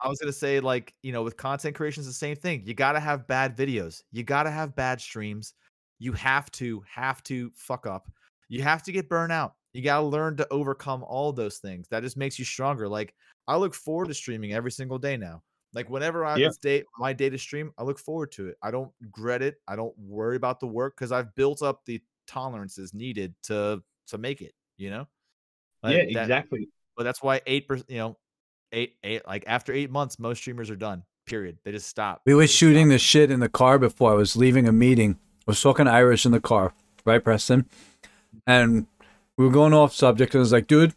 [0.00, 2.62] I was gonna say like you know with content creation is the same thing.
[2.66, 4.02] You gotta have bad videos.
[4.12, 5.54] You gotta have bad streams.
[5.98, 8.10] You have to have to fuck up.
[8.48, 9.54] You have to get burnt out.
[9.72, 11.88] You gotta learn to overcome all those things.
[11.88, 12.88] That just makes you stronger.
[12.88, 13.14] Like
[13.48, 15.42] I look forward to streaming every single day now.
[15.72, 18.56] Like whenever I it's day my day to stream, I look forward to it.
[18.62, 19.56] I don't dread it.
[19.68, 24.18] I don't worry about the work because I've built up the tolerances needed to to
[24.18, 24.52] make it.
[24.78, 25.08] You know.
[25.82, 26.68] Like, yeah, that- exactly.
[26.96, 28.16] but that's why eight percent, you know,
[28.72, 31.04] eight eight like after eight months, most streamers are done.
[31.26, 31.58] Period.
[31.64, 32.22] They just stop.
[32.24, 32.94] We were shooting stop.
[32.94, 35.18] the shit in the car before I was leaving a meeting.
[35.40, 36.72] I was talking Irish in the car,
[37.04, 37.66] right, Preston?
[38.46, 38.86] And
[39.36, 40.94] we were going off subject, and I was like, dude,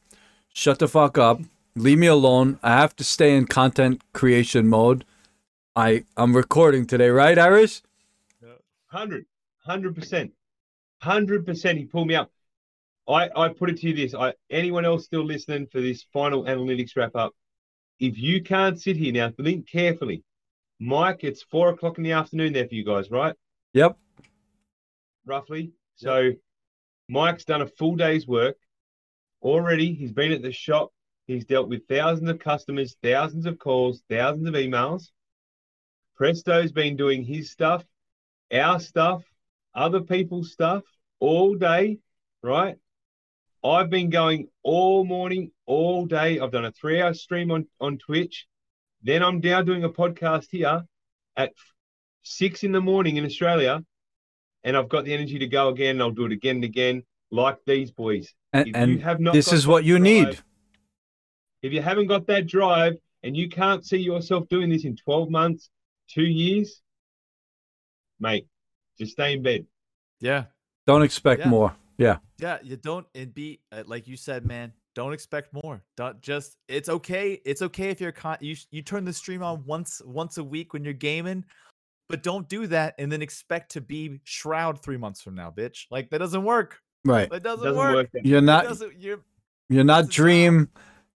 [0.53, 1.41] shut the fuck up.
[1.75, 2.59] Leave me alone.
[2.61, 5.05] I have to stay in content creation mode.
[5.75, 7.81] I I'm recording today, right, Irish?
[8.91, 9.25] 100,
[9.67, 10.31] 100%.
[11.03, 12.31] 100% he pulled me up.
[13.07, 14.13] I, I put it to you this.
[14.13, 17.33] I anyone else still listening for this final analytics wrap up?
[17.99, 20.23] If you can't sit here now, think carefully.
[20.79, 23.35] Mike, it's four o'clock in the afternoon there for you guys, right?
[23.73, 23.97] Yep.
[25.25, 25.73] Roughly.
[25.95, 26.31] So
[27.09, 28.55] Mike's done a full day's work
[29.41, 29.93] already.
[29.93, 30.91] He's been at the shop.
[31.27, 35.09] He's dealt with thousands of customers, thousands of calls, thousands of emails.
[36.15, 37.83] Presto's been doing his stuff,
[38.51, 39.23] our stuff,
[39.75, 40.83] other people's stuff
[41.19, 41.99] all day,
[42.41, 42.77] right?
[43.63, 46.39] I've been going all morning, all day.
[46.39, 48.47] I've done a three hour stream on, on Twitch.
[49.03, 50.83] Then I'm now doing a podcast here
[51.35, 51.51] at
[52.23, 53.83] six in the morning in Australia.
[54.63, 56.01] And I've got the energy to go again.
[56.01, 58.33] I'll do it again and again, like these boys.
[58.51, 60.39] And, If and you have not this is what that you need.
[61.61, 65.29] If you haven't got that drive and you can't see yourself doing this in 12
[65.29, 65.69] months,
[66.09, 66.81] two years,
[68.19, 68.47] mate,
[68.97, 69.65] just stay in bed.
[70.19, 70.45] Yeah.
[70.87, 71.49] Don't expect Yeah.
[71.49, 71.75] more.
[71.99, 72.17] Yeah.
[72.39, 72.57] Yeah.
[72.63, 74.73] You don't and be uh, like you said, man.
[74.95, 75.83] Don't expect more.
[75.95, 76.57] Don't just.
[76.67, 77.39] It's okay.
[77.45, 80.73] It's okay if you're con- you you turn the stream on once once a week
[80.73, 81.45] when you're gaming,
[82.09, 85.85] but don't do that and then expect to be Shroud three months from now, bitch.
[85.91, 86.79] Like that doesn't work.
[87.05, 87.29] Right.
[87.29, 87.95] That doesn't, Doesn't work.
[88.13, 88.23] work.
[88.25, 88.65] You're not.
[88.99, 89.19] You're
[89.69, 90.25] you're not It's a job.
[90.25, 90.69] Dream.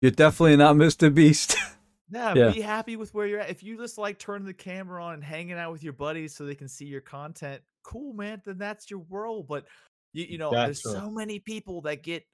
[0.02, 1.14] You're definitely not Mr.
[1.14, 1.56] Beast.
[2.12, 2.50] Yeah, Yeah.
[2.50, 3.50] be happy with where you're at.
[3.50, 6.44] If you just like turning the camera on and hanging out with your buddies so
[6.44, 8.42] they can see your content, cool, man.
[8.44, 9.46] Then that's your world.
[9.46, 9.66] But
[10.12, 11.02] you, you know, That's there's right.
[11.02, 12.24] so many people that get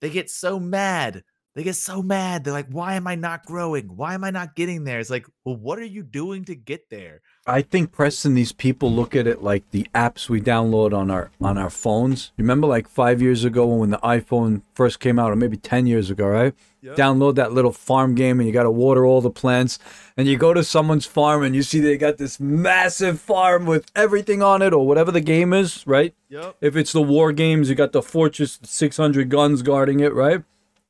[0.00, 1.24] they get so mad.
[1.60, 2.42] They get so mad.
[2.42, 3.94] They're like, why am I not growing?
[3.94, 4.98] Why am I not getting there?
[4.98, 7.20] It's like, well, what are you doing to get there?
[7.46, 11.30] I think Preston, these people look at it like the apps we download on our
[11.38, 12.32] on our phones.
[12.38, 16.08] Remember, like five years ago when the iPhone first came out, or maybe ten years
[16.08, 16.54] ago, right?
[16.80, 16.96] Yep.
[16.96, 19.78] Download that little farm game, and you got to water all the plants.
[20.16, 23.90] And you go to someone's farm, and you see they got this massive farm with
[23.94, 26.14] everything on it, or whatever the game is, right?
[26.30, 26.56] Yep.
[26.62, 30.42] If it's the war games, you got the fortress, six hundred guns guarding it, right?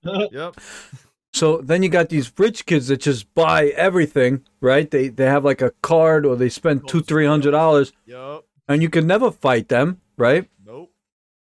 [0.32, 0.56] Yep.
[1.32, 4.90] So then you got these rich kids that just buy everything, right?
[4.90, 8.44] They they have like a card or they spend two three hundred dollars, Yep.
[8.68, 10.48] and you can never fight them, right?
[10.66, 10.90] Nope.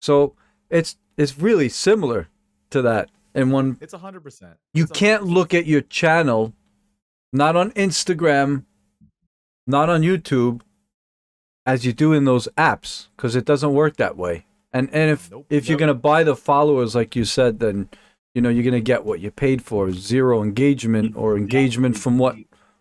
[0.03, 0.35] So
[0.69, 2.29] it's it's really similar
[2.71, 3.11] to that.
[3.35, 4.55] And one, It's a hundred percent.
[4.75, 6.55] you can't look at your channel,
[7.33, 8.65] not on Instagram,
[9.67, 10.63] not on YouTube,
[11.65, 14.45] as you do in those apps, because it doesn't work that way.
[14.73, 15.47] And and if Nope.
[15.51, 17.89] if you're gonna buy the followers like you said, then
[18.39, 22.37] you know you're gonna get what you paid for, zero engagement or engagement from what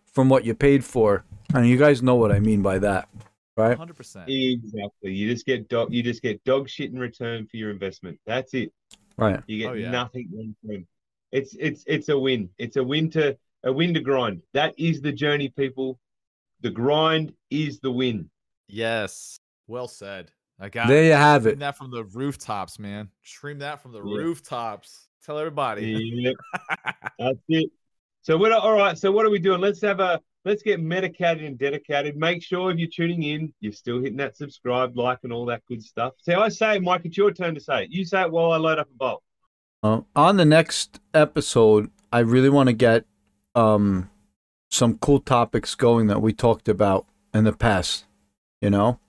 [0.06, 1.24] from what you paid for.
[1.56, 3.10] And you guys know what I mean by that,
[3.56, 3.76] right?
[3.76, 4.30] hundred percent.
[4.30, 5.14] Exactly.
[5.14, 5.92] You just get dog.
[5.92, 8.20] You just get dog shit in return for your investment.
[8.28, 8.72] That's it.
[9.18, 9.42] Right.
[9.48, 9.90] You get Oh, yeah.
[9.90, 10.86] nothing in return.
[11.32, 12.50] It's it's it's a win.
[12.60, 14.44] It's a win to a win to grind.
[14.54, 15.98] That is the journey, people.
[16.62, 18.30] The grind is the win.
[18.68, 19.40] Yes.
[19.66, 20.30] Well said.
[20.60, 21.60] I got There you have Scream it.
[21.62, 23.10] that from the rooftops, man.
[23.24, 24.18] Scream that from the Yeah.
[24.22, 25.07] rooftops.
[25.28, 26.10] Tell everybody.
[26.24, 26.36] Yep,
[27.20, 27.70] that's it.
[28.22, 28.54] So what?
[28.54, 28.98] All right.
[28.98, 29.60] So what are we doing?
[29.60, 30.22] Let's have a.
[30.46, 32.16] Let's get medicated and dedicated.
[32.16, 35.64] Make sure if you're tuning in, you're still hitting that subscribe, like, and all that
[35.68, 36.14] good stuff.
[36.22, 37.92] So I say, it, Mike, it's your turn to say it.
[37.92, 39.24] You say it while I load up a bowl.
[39.84, 43.04] Uh, on the next episode, I really want to get
[43.54, 44.10] um
[44.72, 48.06] some cool topics going that we talked about in the past.
[48.62, 49.00] You know,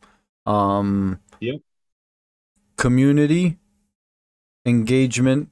[0.46, 1.60] um, Yep.
[2.76, 3.56] community
[4.66, 5.50] engagement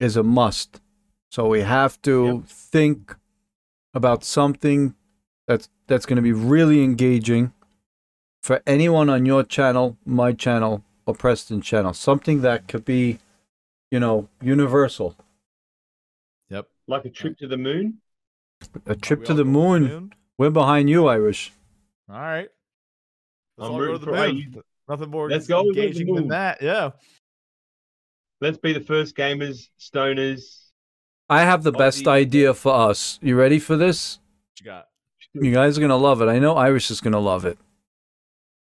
[0.00, 0.80] is a must.
[1.30, 3.16] So we have to think
[3.94, 4.94] about something
[5.46, 7.52] that's that's going to be really engaging
[8.42, 11.92] for anyone on your channel, my channel, or Preston channel.
[11.92, 13.18] Something that could be,
[13.90, 15.16] you know, universal.
[16.48, 16.68] Yep.
[16.86, 17.98] Like a trip to the moon.
[18.86, 20.12] A trip We to all the moon.
[20.38, 21.52] We're behind you, Irish.
[22.08, 22.48] All right.
[23.56, 24.62] Let's I'm all go to the moon.
[24.88, 26.62] Nothing more Let's go engaging than that.
[26.62, 26.90] Yeah.
[28.40, 30.66] Let's be the first gamers, stoners.
[31.28, 32.08] I have the best Aussie.
[32.10, 33.18] idea for us.
[33.22, 34.18] You ready for this?
[34.52, 34.88] What you got?
[35.32, 36.28] You guys are gonna love it.
[36.28, 37.58] I know Irish is gonna love it.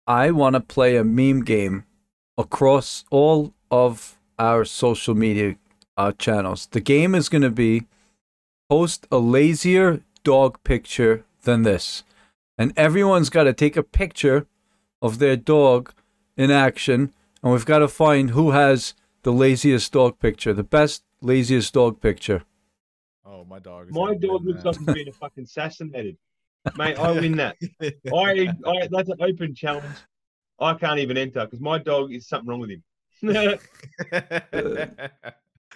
[0.06, 1.84] I want to play a meme game
[2.38, 5.56] across all of our social media
[5.96, 6.66] uh, channels.
[6.66, 7.86] The game is gonna be
[8.68, 12.02] post a lazier dog picture than this,
[12.56, 14.46] and everyone's got to take a picture
[15.02, 15.92] of their dog
[16.36, 21.04] in action, and we've got to find who has the laziest dog picture, the best
[21.20, 22.42] laziest dog picture.
[23.24, 23.88] Oh, my dog.
[23.88, 26.16] is My dog looks like he's been fucking assassinated.
[26.76, 27.56] Mate, I win that.
[27.82, 29.84] I, I that's an open challenge.
[30.58, 32.82] I can't even enter because my dog is something wrong with him.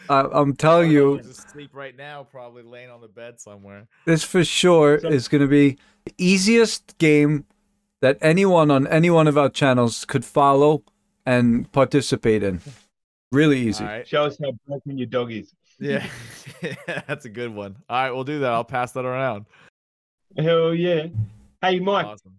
[0.08, 3.86] I, I'm telling you, sleep right now, probably laying on the bed somewhere.
[4.04, 7.46] This for sure So- is going to be the easiest game
[8.00, 10.82] that anyone on any one of our channels could follow
[11.24, 12.60] and participate in.
[13.34, 13.82] Really easy.
[13.84, 14.06] All right.
[14.06, 15.52] Show us how broken your dog is.
[15.80, 16.06] Yeah.
[17.08, 17.76] That's a good one.
[17.88, 18.52] All right, we'll do that.
[18.52, 19.44] I'll pass that around.
[20.38, 21.06] Hell yeah.
[21.60, 22.06] Hey, Mike.
[22.06, 22.38] Awesome.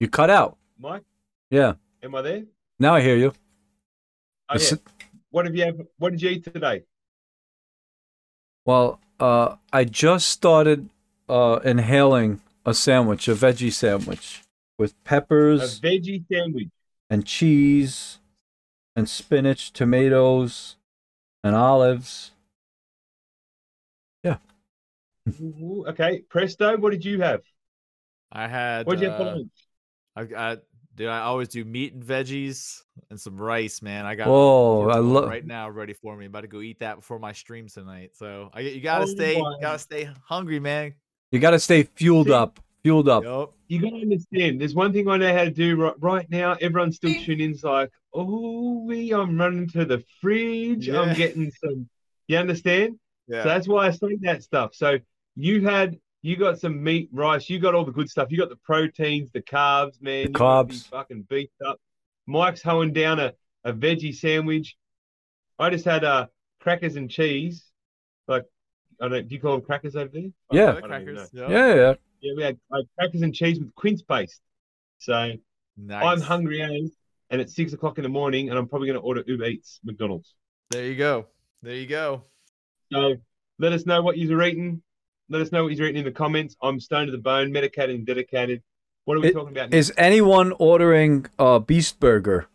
[0.00, 0.56] You cut out.
[0.78, 1.04] Mike,
[1.48, 1.74] Yeah.
[2.02, 2.42] am I there?
[2.80, 3.32] Now I hear you.
[4.48, 4.76] Oh, yeah.
[5.30, 6.82] What have you have, What did you eat today?
[8.64, 10.88] Well, uh, I just started
[11.28, 14.42] uh, inhaling a sandwich, a veggie sandwich
[14.76, 16.68] with peppers, A peppers veggie sandwich.
[17.08, 18.18] and cheese
[18.96, 20.76] and spinach, tomatoes
[21.44, 22.32] and olives.
[25.40, 26.76] Ooh, Okay, Presto.
[26.76, 27.42] What did you have?
[28.30, 28.86] I had.
[28.86, 29.50] What did you have for uh, lunch?
[30.14, 30.20] I,
[30.52, 30.56] I,
[30.94, 34.06] dude, I always do meat and veggies and some rice, man.
[34.06, 34.28] I got.
[34.28, 36.26] Whoa, kids I love- right now ready for me.
[36.26, 38.12] I'm about to go eat that before my stream tonight.
[38.14, 40.94] So I, you gotta Oh stay, my- gotta stay hungry, man.
[41.32, 42.60] You got to stay fueled See- up.
[42.86, 43.24] Fueled up.
[43.24, 43.52] Yup.
[43.66, 44.60] You got to understand.
[44.60, 46.52] There's one thing I know how to do right, right now.
[46.60, 47.50] Everyone's still tuning in.
[47.50, 50.86] It's like, oh, we, I'm running to the fridge.
[50.86, 51.00] Yeah.
[51.00, 51.88] I'm getting some.
[52.28, 53.00] You understand?
[53.26, 53.42] Yeah.
[53.42, 54.76] So that's why I say that stuff.
[54.76, 54.98] So
[55.34, 57.50] you had, you got some meat, rice.
[57.50, 58.28] You got all the good stuff.
[58.30, 60.26] You got the proteins, the carbs, man.
[60.26, 60.88] The You gotta be carbs.
[60.88, 61.80] fucking beefed up.
[62.28, 63.32] Mike's hoeing down a,
[63.64, 64.76] a veggie sandwich.
[65.58, 66.26] I just had uh,
[66.60, 67.64] crackers and cheese.
[68.28, 68.44] Like,
[69.00, 69.26] I don't.
[69.26, 70.30] Do you call them crackers over there?
[70.52, 70.76] Yeah.
[70.76, 71.20] I don't even know.
[71.22, 71.30] crackers.
[71.32, 71.50] yup.
[71.50, 71.94] Yeah, yeah.
[72.20, 74.40] Yeah, we had uh, crackers and cheese with quince paste.
[74.98, 75.32] So
[75.76, 76.04] Nice.
[76.04, 76.90] I'm hungry as,
[77.30, 79.78] and it's six o'clock in the morning, and I'm probably going to order Uber Eats
[79.84, 80.34] McDonald's.
[80.70, 81.26] There you go.
[81.62, 82.22] There you go.
[82.92, 83.16] So
[83.58, 84.82] let us know what you're eating.
[85.28, 86.56] Let us know what you're eating in the comments.
[86.62, 88.62] I'm stoned to the bone, medicated and dedicated.
[89.04, 89.74] What are we It- talking about?
[89.74, 92.46] Is anyone ordering uh, Beast Burger?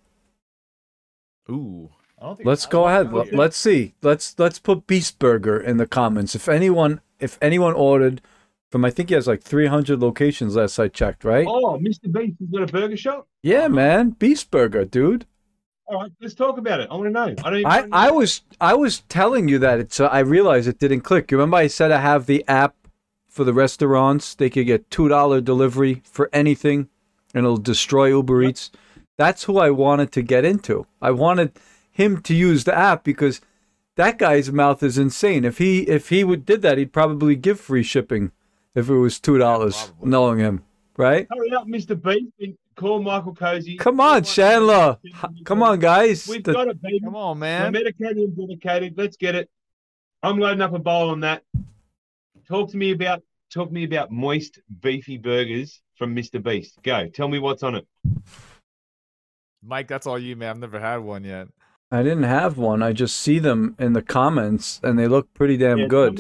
[1.50, 1.90] Ooh.
[2.20, 2.48] I don't think.
[2.48, 3.12] Let's go ahead.
[3.14, 3.36] Let- yet.
[3.36, 3.94] Let's see.
[4.02, 6.34] Let's let's put Beast Burger in the comments.
[6.36, 8.22] If anyone if anyone ordered
[8.72, 11.46] from I think he has like 300 locations last I checked, right?
[11.48, 12.12] Oh, Mr.
[12.12, 13.28] Beast has got a burger shop.
[13.44, 14.12] Yeah, man.
[14.12, 15.26] Beast Burger, dude.
[15.88, 16.88] All right, let's talk about it.
[16.90, 17.36] I want to know.
[17.44, 17.60] I don't.
[17.60, 17.88] Even I, know.
[17.92, 21.30] I was I was telling you that it's uh, I realized it didn't click.
[21.30, 22.76] You remember I said I have the app
[23.28, 24.34] for the restaurants.
[24.34, 26.88] They could get two dollar delivery for anything,
[27.34, 28.72] and it'll destroy Uber Eats.
[29.18, 30.88] That's who I wanted to get into.
[31.02, 31.60] I wanted
[31.92, 33.42] him to use the app because
[33.98, 35.44] that guy's mouth is insane.
[35.44, 38.32] If he if he would did that, he'd probably give free shipping
[38.76, 39.76] if it was two dollars.
[39.76, 40.10] probably.
[40.10, 40.64] knowing him,
[40.98, 41.28] right?
[41.32, 42.02] Hurry up, Mr.
[42.02, 43.78] Beast, and call Michael Cozy.
[43.78, 44.98] Come on, Michael Chandler.
[45.46, 46.28] Come on, guys.
[46.28, 47.00] We've The- got it, baby.
[47.02, 47.72] Come on, I'm man.
[47.74, 48.98] medicated and dedicated.
[48.98, 49.50] Let's get it.
[50.24, 51.44] I'm loading up a bowl on that.
[52.48, 53.22] Talk to me about
[53.52, 56.42] talk to me about moist beefy burgers from Mr.
[56.42, 56.80] Beast.
[56.84, 57.08] Go.
[57.10, 57.88] Tell me what's on it.
[59.64, 60.50] Mike, that's all you, man.
[60.52, 61.48] I've never had one yet.
[61.92, 62.82] I didn't have one.
[62.82, 66.18] I just see them in the comments, and they look pretty damn Yeah, good.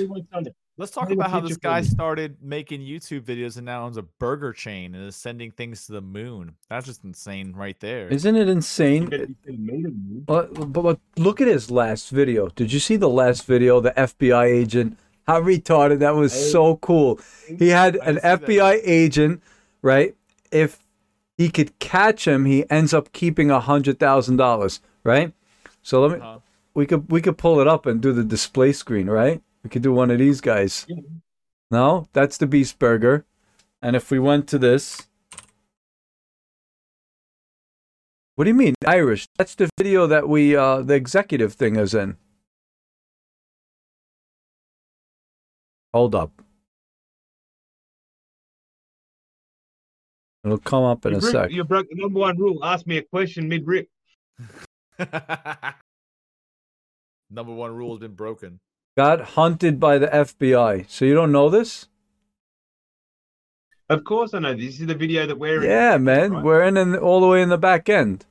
[0.77, 1.17] Tell me what's on it.
[1.17, 1.87] Let's talk about how this guy me.
[1.87, 5.93] started making YouTube videos and now owns a burger chain and is sending things to
[5.93, 6.55] the moon.
[6.69, 8.07] That's just insane right there.
[8.07, 9.05] Isn't it insane?
[9.07, 10.21] better be sending me to me.
[10.25, 12.47] But, but, but look at his last video.
[12.49, 13.79] Did you see the last video?
[13.79, 14.97] The FBI agent.
[15.27, 16.33] How retarded that was!
[16.33, 16.49] Hey.
[16.49, 17.19] So cool.
[17.59, 18.41] He had an didn't that.
[18.47, 19.43] FBI agent,
[19.81, 20.15] right?
[20.51, 20.79] If
[21.37, 25.31] he could catch him, he ends up keeping a hundred thousand dollars, right?
[25.83, 26.39] So let me Uh-huh.
[26.73, 29.41] we could we could pull it up and do the display screen, right?
[29.63, 30.85] We could do one of these guys.
[30.89, 30.97] Yeah.
[31.69, 33.25] No, that's the Beast Burger.
[33.81, 35.07] And if we went to this,
[38.35, 39.27] what do you mean Irish?
[39.37, 42.17] That's the video that we uh the executive thing is in.
[45.93, 46.31] Hold up.
[50.43, 51.51] It'll come up in You a broke, sec.
[51.51, 52.63] you broke the number one rule.
[52.65, 53.87] Ask me a question mid rip.
[57.29, 58.59] Number one rule has been broken.
[59.01, 60.87] Got hunted by the FBI.
[60.87, 61.87] So you don't know this?
[63.89, 64.53] Of course I know.
[64.53, 65.71] This is the video that we're in.
[65.71, 66.31] Yeah, man.
[66.33, 66.43] right?
[66.43, 68.27] We're in, in all the way in the back end.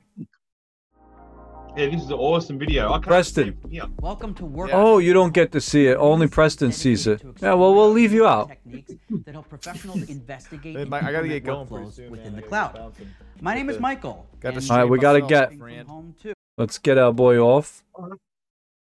[1.76, 2.92] Yeah, this is an awesome video.
[2.92, 3.44] I Preston.
[3.44, 3.82] see it from here.
[3.98, 4.70] Welcome to work.
[4.72, 5.96] Oh, you don't get to see it.
[5.96, 7.20] Only Preston sees it.
[7.42, 8.50] Yeah, well, we'll leave you out.
[8.50, 8.92] Techniques
[9.26, 12.42] that help professionals investigate Hey, Mike, I gotta get going soon, within man.
[12.42, 12.92] the I gotta get cloud.
[13.40, 14.24] My name is Michael.
[14.38, 15.88] Got to All right, we gotta get- working from friend.
[15.88, 16.32] home too.
[16.56, 17.82] Let's get our boy off.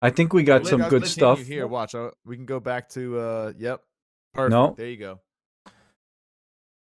[0.01, 1.39] I think we got Let- some good stuff.
[1.41, 1.67] here.
[1.67, 3.19] Watch, uh, we can go back to.
[3.19, 3.81] uh Yep,
[4.33, 4.51] perfect.
[4.51, 4.73] No.
[4.77, 5.19] There you go.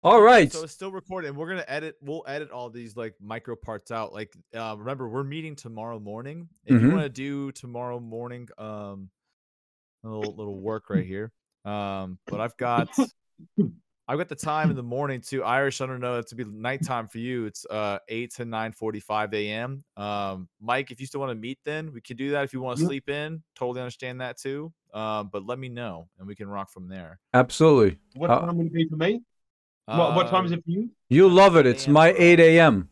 [0.01, 0.49] All right.
[0.51, 1.35] So it's still recording.
[1.35, 1.97] We're gonna edit.
[2.01, 4.13] We'll edit all these like micro parts out.
[4.13, 6.47] Like, uh, remember, we're meeting tomorrow morning.
[6.65, 6.91] If you Mhm.
[6.93, 9.09] want to do tomorrow morning, um,
[10.05, 11.33] a little little work right here.
[11.65, 12.89] Um, but I've got,
[14.09, 15.43] I've got the time in the morning too.
[15.43, 16.17] Irish, I don't know.
[16.17, 17.45] It's to be nighttime for you.
[17.45, 19.83] It's uh eight to nine forty five a.m.
[19.97, 22.43] Um, Mike, if you still want to meet, then we can do that.
[22.43, 22.87] If you want to Yeah.
[22.87, 24.73] sleep in, totally understand that too.
[24.95, 27.19] Um, but let me know and we can rock from there.
[27.35, 27.99] Absolutely.
[28.15, 29.21] What Uh, time would it be for me?
[29.85, 30.89] what, what time is Uh, it for you?
[31.09, 31.67] You love it.
[31.67, 32.89] It's my 8 a.m.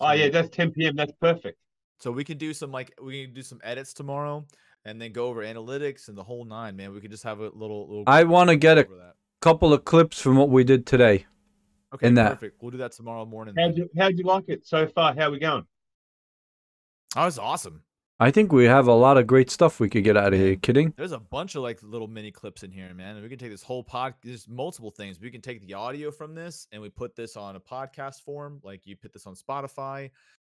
[0.00, 0.96] Oh, yeah, that's 10 p.m.
[0.96, 1.56] That's perfect.
[2.00, 4.44] So we can do some like we can do some edits tomorrow,
[4.84, 6.74] and then go over analytics and the whole nine.
[6.74, 7.86] Man, we could just have a little.
[7.86, 9.14] little I want to get a that.
[9.40, 11.26] Couple of clips from what we did today.
[11.92, 12.30] Okay, in that.
[12.30, 12.62] perfect.
[12.62, 13.54] We'll do that tomorrow morning.
[13.58, 15.14] How'd you, how'd you like it so far?
[15.14, 15.66] How we going?
[17.16, 17.82] Oh, was awesome.
[18.20, 20.54] I think we have a lot of great stuff we could get out of here.
[20.54, 20.92] Kidding?
[20.96, 23.20] There's a bunch of like little mini clips in here, man.
[23.20, 24.14] We can take this whole pod.
[24.22, 25.18] There's multiple things.
[25.18, 28.60] We can take the audio from this and we put this on a podcast form.
[28.62, 30.10] Like you put this on Spotify.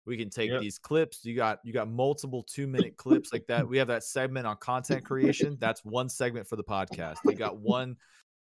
[0.07, 0.61] We can take Yep.
[0.61, 1.23] these clips.
[1.23, 3.67] You got you got multiple two minute clips like that.
[3.67, 5.55] We have that segment on content creation.
[5.59, 7.17] That's one segment for the podcast.
[7.25, 7.95] You got one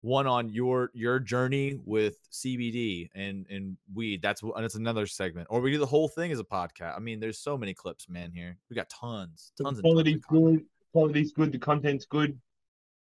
[0.05, 4.21] one on your your journey with CBD and and weed.
[4.21, 5.47] That's w- it's another segment.
[5.51, 6.95] Or we do the whole thing as a podcast.
[6.95, 8.31] I mean, there's so many clips, man.
[8.31, 9.93] Here we got tons, The tons and tons.
[9.93, 10.65] quality's of good.
[10.93, 11.53] Quality's good.
[11.53, 12.39] The content's good.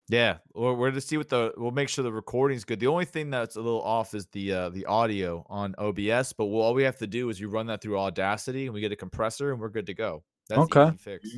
[0.09, 2.81] Yeah, or we're to see what the we'll make sure the recording's good.
[2.81, 6.47] The only thing that's a little off is the uh, the audio on OBS, but
[6.47, 8.91] we'll, all we have to do is you run that through Audacity and we get
[8.91, 10.25] a compressor and we're good to go.
[10.49, 10.89] That's Okay.
[10.89, 11.37] easy fix.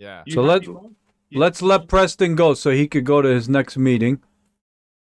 [0.00, 0.24] Yeah.
[0.26, 0.66] You So let's-
[1.32, 4.20] Let's let Preston go so he could go to his next meeting.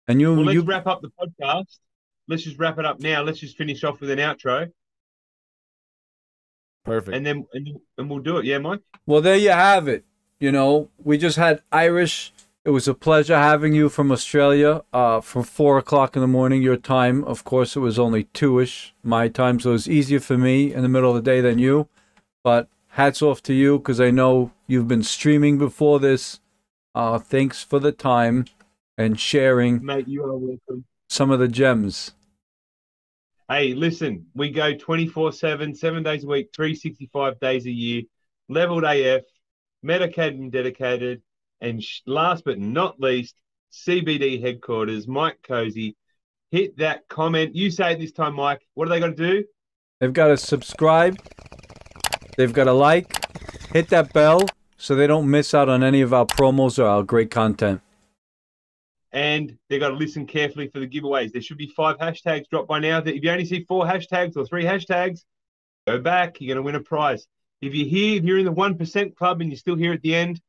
[0.08, 1.78] And you, Well, let's you wrap up the podcast.
[2.26, 3.22] Let's just wrap it up now.
[3.22, 4.70] Let's just finish off with an outro,
[6.84, 7.16] Perfect.
[7.16, 8.44] and then and, and we'll do it.
[8.44, 8.80] Yeah, Mike.
[9.06, 10.04] Well, there you have it.
[10.40, 12.32] You know, we just had Irish.
[12.64, 14.82] It was a pleasure having you from Australia.
[14.92, 17.24] Uh, from four o'clock in the morning, your time.
[17.24, 20.82] Of course, it was only two-ish my time, so it was easier for me in
[20.82, 21.88] the middle of the day than you.
[22.44, 26.40] But hats off to you because I know you've been streaming before this.
[26.94, 28.46] Uh, thanks for the time
[28.98, 30.84] and sharing Mate, you are welcome.
[31.08, 32.12] some of the gems.
[33.48, 38.02] Hey, listen, we go 24 7, seven days a week, 365 days a year,
[38.50, 39.22] leveled AF,
[39.82, 41.22] medicated and dedicated.
[41.62, 43.36] And last but not least,
[43.72, 45.96] CBD headquarters, Mike Cozy.
[46.50, 47.54] Hit that comment.
[47.54, 48.66] You say it this time, Mike.
[48.74, 49.44] What do they got to do?
[50.00, 51.18] They've got to subscribe.
[52.36, 53.26] They've got to like,
[53.72, 54.46] hit that bell
[54.76, 57.80] so they don't miss out on any of our promos or our great content.
[59.12, 61.32] And they've got to listen carefully for the giveaways.
[61.32, 62.98] There should be five hashtags dropped by now.
[62.98, 65.24] If you only see four hashtags or three hashtags,
[65.86, 66.40] go back.
[66.40, 67.26] You're going to win a prize.
[67.60, 70.14] If you're here, if you're in the 1% club and you're still here at the
[70.14, 70.40] end,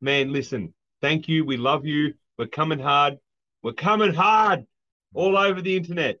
[0.00, 1.44] man, listen, thank you.
[1.44, 2.14] We love you.
[2.38, 3.18] We're coming hard.
[3.62, 4.66] We're coming hard
[5.14, 6.18] all over the internet.